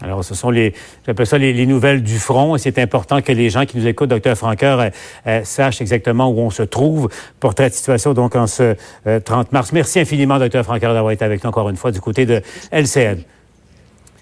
Alors, 0.00 0.24
ce 0.24 0.34
sont 0.34 0.50
les, 0.50 0.74
j'appelle 1.06 1.26
ça 1.26 1.38
les, 1.38 1.66
nouvelles 1.66 2.02
du 2.02 2.18
front, 2.18 2.56
et 2.56 2.58
c'est 2.58 2.78
important 2.78 3.22
que 3.22 3.32
les 3.32 3.48
gens 3.50 3.64
qui 3.64 3.78
nous 3.78 3.86
écoutent, 3.86 4.10
docteur 4.10 4.36
Franqueur, 4.36 4.80
euh, 4.80 4.88
euh, 5.26 5.40
sachent 5.44 5.80
exactement 5.80 6.28
où 6.28 6.40
on 6.40 6.50
se 6.50 6.62
trouve. 6.62 7.08
pour 7.40 7.54
de 7.54 7.68
situation, 7.68 8.14
donc, 8.14 8.34
en 8.36 8.46
ce 8.46 8.76
30 9.24 9.52
mars. 9.52 9.72
Merci 9.72 10.00
infiniment, 10.00 10.38
docteur 10.38 10.64
Franqueur, 10.64 10.94
d'avoir 10.94 11.12
été 11.12 11.24
avec 11.24 11.42
nous 11.42 11.48
encore 11.48 11.68
une 11.68 11.76
fois 11.76 11.90
du 11.90 12.00
côté 12.00 12.26
de 12.26 12.42
LCN. 12.72 13.22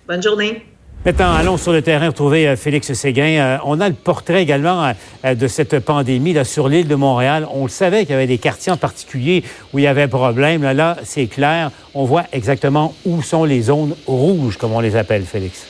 Bonne 0.07 0.23
journée. 0.23 0.72
Maintenant, 1.05 1.35
allons 1.35 1.57
sur 1.57 1.73
le 1.73 1.83
terrain 1.83 2.07
retrouver 2.07 2.47
euh, 2.47 2.55
Félix 2.55 2.93
Séguin. 2.93 3.41
Euh, 3.41 3.59
on 3.65 3.81
a 3.81 3.89
le 3.89 3.95
portrait 3.95 4.41
également 4.41 4.93
euh, 5.25 5.35
de 5.35 5.49
cette 5.49 5.81
pandémie 5.81 6.33
là, 6.33 6.45
sur 6.45 6.69
l'île 6.69 6.87
de 6.87 6.95
Montréal. 6.95 7.45
On 7.53 7.65
le 7.65 7.71
savait 7.71 8.03
qu'il 8.03 8.11
y 8.11 8.15
avait 8.15 8.29
des 8.29 8.39
quartiers 8.39 8.71
en 8.71 8.77
particulier 8.77 9.43
où 9.73 9.81
il 9.81 9.83
y 9.83 9.89
avait 9.89 10.07
problème. 10.07 10.63
Là, 10.63 10.75
là 10.75 10.97
c'est 11.03 11.27
clair. 11.27 11.73
On 11.95 12.05
voit 12.05 12.27
exactement 12.33 12.95
où 13.05 13.21
sont 13.21 13.43
les 13.43 13.63
zones 13.63 13.97
rouges, 14.07 14.57
comme 14.57 14.75
on 14.75 14.79
les 14.79 14.95
appelle, 14.95 15.25
Félix. 15.25 15.67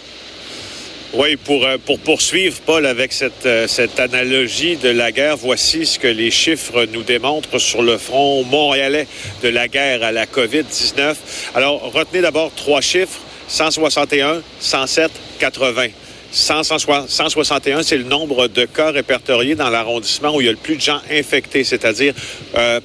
Oui, 1.14 1.36
pour, 1.36 1.66
pour 1.86 1.98
poursuivre, 2.00 2.58
Paul, 2.66 2.84
avec 2.84 3.12
cette, 3.12 3.48
cette 3.68 4.00
analogie 4.00 4.76
de 4.76 4.90
la 4.90 5.12
guerre, 5.12 5.36
voici 5.38 5.86
ce 5.86 5.98
que 5.98 6.08
les 6.08 6.30
chiffres 6.30 6.86
nous 6.92 7.02
démontrent 7.02 7.58
sur 7.58 7.82
le 7.82 7.96
front 7.96 8.44
montréalais 8.44 9.06
de 9.42 9.48
la 9.48 9.68
guerre 9.68 10.02
à 10.02 10.12
la 10.12 10.26
COVID-19. 10.26 11.14
Alors, 11.54 11.92
retenez 11.92 12.20
d'abord 12.20 12.50
trois 12.54 12.80
chiffres. 12.82 13.20
161, 13.52 14.42
107, 14.60 15.10
80. 15.38 15.88
161, 16.32 17.82
c'est 17.82 17.98
le 17.98 18.04
nombre 18.04 18.48
de 18.48 18.64
cas 18.64 18.90
répertoriés 18.90 19.54
dans 19.54 19.68
l'arrondissement 19.68 20.34
où 20.34 20.40
il 20.40 20.46
y 20.46 20.48
a 20.48 20.52
le 20.52 20.56
plus 20.56 20.76
de 20.76 20.80
gens 20.80 21.00
infectés, 21.10 21.62
c'est-à-dire 21.62 22.14
euh, 22.56 22.80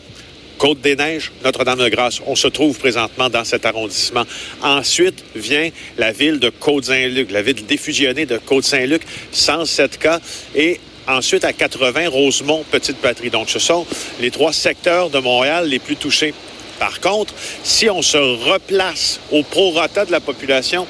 Côte-des-Neiges, 0.58 1.32
Notre-Dame-de-Grâce. 1.46 2.20
On 2.28 2.36
se 2.36 2.50
trouve 2.50 2.78
présentement 2.78 3.30
dans 3.30 3.46
cet 3.46 3.66
arrondissement. 3.66 4.26
Ensuite 4.62 5.24
vient 5.36 5.70
la 5.98 6.12
ville 6.12 6.40
de 6.40 6.50
Côte-Saint-Luc, 6.50 7.32
la 7.32 7.42
ville 7.42 7.66
défusionnée 7.66 8.26
de 8.26 8.38
Côte-Saint-Luc, 8.38 9.04
107 9.32 9.98
cas. 9.98 10.20
Et 10.54 10.82
ensuite, 11.08 11.46
à 11.46 11.54
80, 11.54 12.10
Rosemont, 12.10 12.66
Petite-Patrie. 12.70 13.30
Donc, 13.30 13.50
ce 13.50 13.60
sont 13.60 13.88
les 14.20 14.32
trois 14.32 14.52
secteurs 14.52 15.10
de 15.10 15.20
Montréal 15.20 15.70
les 15.70 15.80
plus 15.80 15.96
touchés. 15.96 16.34
Par 16.80 17.00
contre, 17.00 17.34
si 17.64 17.90
on 17.90 18.02
se 18.02 18.18
replace 18.18 19.20
au 19.32 19.44
prorata 19.44 20.06
de 20.06 20.12
la 20.12 20.20
population, 20.20 20.88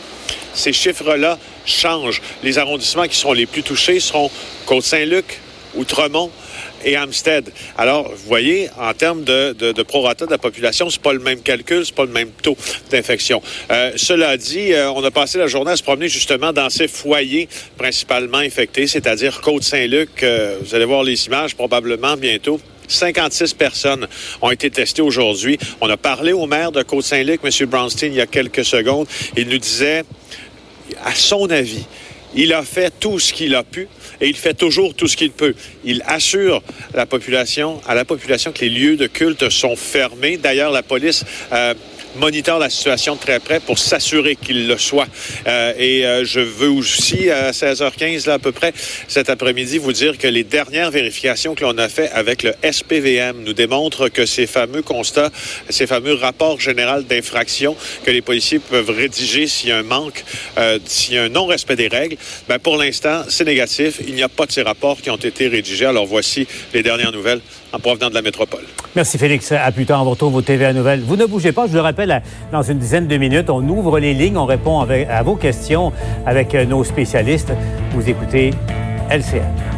ces 0.53 0.73
chiffres-là 0.73 1.37
changent. 1.65 2.21
Les 2.43 2.57
arrondissements 2.57 3.07
qui 3.07 3.15
seront 3.15 3.33
les 3.33 3.45
plus 3.45 3.63
touchés 3.63 3.99
seront 3.99 4.31
Côte-Saint-Luc, 4.65 5.39
Outremont, 5.75 6.31
et 6.83 6.95
Amstead. 6.95 7.51
Alors, 7.77 8.09
vous 8.09 8.27
voyez, 8.27 8.69
en 8.77 8.93
termes 8.93 9.23
de, 9.23 9.53
de, 9.53 9.83
prorata 9.83 10.25
de 10.25 10.31
la 10.31 10.37
population, 10.37 10.89
c'est 10.89 11.01
pas 11.01 11.13
le 11.13 11.19
même 11.19 11.41
calcul, 11.41 11.85
c'est 11.85 11.95
pas 11.95 12.05
le 12.05 12.11
même 12.11 12.31
taux 12.41 12.57
d'infection. 12.89 13.41
Euh, 13.71 13.91
cela 13.95 14.37
dit, 14.37 14.73
euh, 14.73 14.91
on 14.91 15.03
a 15.03 15.11
passé 15.11 15.37
la 15.37 15.47
journée 15.47 15.71
à 15.71 15.75
se 15.75 15.83
promener 15.83 16.07
justement 16.07 16.53
dans 16.53 16.69
ces 16.69 16.87
foyers 16.87 17.49
principalement 17.77 18.37
infectés, 18.37 18.87
c'est-à-dire 18.87 19.41
Côte-Saint-Luc. 19.41 20.23
Euh, 20.23 20.57
vous 20.61 20.75
allez 20.75 20.85
voir 20.85 21.03
les 21.03 21.25
images 21.25 21.55
probablement 21.55 22.15
bientôt. 22.15 22.59
56 22.87 23.53
personnes 23.53 24.07
ont 24.41 24.51
été 24.51 24.69
testées 24.69 25.01
aujourd'hui. 25.01 25.57
On 25.81 25.89
a 25.89 25.97
parlé 25.97 26.33
au 26.33 26.45
maire 26.45 26.71
de 26.71 26.81
Côte-Saint-Luc, 26.83 27.41
M. 27.43 27.67
Brownstein, 27.67 28.11
il 28.11 28.17
y 28.17 28.21
a 28.21 28.27
quelques 28.27 28.65
secondes. 28.65 29.07
Il 29.35 29.49
nous 29.49 29.57
disait, 29.57 30.03
à 31.03 31.13
son 31.13 31.49
avis, 31.49 31.85
il 32.35 32.53
a 32.53 32.63
fait 32.63 32.93
tout 32.99 33.19
ce 33.19 33.33
qu'il 33.33 33.55
a 33.55 33.63
pu 33.63 33.87
et 34.19 34.27
il 34.27 34.35
fait 34.35 34.53
toujours 34.53 34.93
tout 34.93 35.07
ce 35.07 35.15
qu'il 35.15 35.31
peut. 35.31 35.55
Il 35.83 36.03
assure 36.05 36.61
la 36.93 37.05
population, 37.05 37.81
à 37.87 37.95
la 37.95 38.05
population 38.05 38.51
que 38.51 38.61
les 38.61 38.69
lieux 38.69 38.97
de 38.97 39.07
culte 39.07 39.49
sont 39.49 39.75
fermés. 39.75 40.37
D'ailleurs, 40.37 40.71
la 40.71 40.83
police 40.83 41.23
euh, 41.51 41.73
moniteur 42.15 42.59
la 42.59 42.69
situation 42.69 43.15
de 43.15 43.19
très 43.19 43.39
près 43.39 43.59
pour 43.59 43.79
s'assurer 43.79 44.35
qu'il 44.35 44.67
le 44.67 44.77
soit. 44.77 45.07
Euh, 45.47 45.73
et 45.77 46.05
euh, 46.05 46.23
je 46.25 46.39
veux 46.39 46.69
aussi, 46.69 47.29
à 47.29 47.51
16h15 47.51 48.27
là, 48.27 48.35
à 48.35 48.39
peu 48.39 48.51
près, 48.51 48.73
cet 49.07 49.29
après-midi, 49.29 49.77
vous 49.77 49.93
dire 49.93 50.17
que 50.17 50.27
les 50.27 50.43
dernières 50.43 50.91
vérifications 50.91 51.55
que 51.55 51.63
l'on 51.63 51.77
a 51.77 51.89
fait 51.89 52.09
avec 52.11 52.43
le 52.43 52.53
SPVM 52.63 53.43
nous 53.43 53.53
démontrent 53.53 54.09
que 54.09 54.25
ces 54.25 54.47
fameux 54.47 54.81
constats, 54.81 55.31
ces 55.69 55.87
fameux 55.87 56.13
rapports 56.13 56.59
généraux 56.59 57.01
d'infraction 57.01 57.75
que 58.03 58.11
les 58.11 58.21
policiers 58.21 58.59
peuvent 58.59 58.89
rédiger 58.89 59.47
s'il 59.47 59.69
y 59.69 59.71
a 59.71 59.77
un 59.77 59.83
manque, 59.83 60.23
euh, 60.57 60.79
s'il 60.85 61.15
y 61.15 61.17
a 61.17 61.23
un 61.23 61.29
non-respect 61.29 61.75
des 61.75 61.87
règles, 61.87 62.17
ben 62.47 62.59
pour 62.59 62.77
l'instant, 62.77 63.23
c'est 63.29 63.45
négatif. 63.45 63.99
Il 64.07 64.15
n'y 64.15 64.23
a 64.23 64.29
pas 64.29 64.45
de 64.45 64.51
ces 64.51 64.61
rapports 64.61 65.01
qui 65.01 65.09
ont 65.09 65.17
été 65.17 65.47
rédigés. 65.47 65.85
Alors 65.85 66.05
voici 66.05 66.47
les 66.73 66.83
dernières 66.83 67.11
nouvelles 67.11 67.41
en 67.73 67.79
provenant 67.79 68.09
de 68.09 68.15
la 68.15 68.21
métropole. 68.21 68.63
Merci 68.95 69.17
Félix. 69.17 69.51
À 69.51 69.71
plus 69.71 69.85
tard, 69.85 70.05
on 70.05 70.09
retrouve 70.09 70.33
vos 70.33 70.41
TVA 70.41 70.73
Nouvelles. 70.73 71.01
Vous 71.01 71.15
ne 71.15 71.25
bougez 71.25 71.51
pas, 71.51 71.67
je 71.67 71.73
le 71.73 71.81
rappelle, 71.81 72.21
dans 72.51 72.63
une 72.63 72.79
dizaine 72.79 73.07
de 73.07 73.17
minutes, 73.17 73.49
on 73.49 73.67
ouvre 73.67 73.99
les 73.99 74.13
lignes, 74.13 74.37
on 74.37 74.45
répond 74.45 74.81
à 74.81 75.23
vos 75.23 75.35
questions 75.35 75.91
avec 76.25 76.55
euh, 76.55 76.65
nos 76.65 76.83
spécialistes. 76.83 77.51
Vous 77.93 78.09
écoutez 78.09 78.51
LCN. 79.09 79.76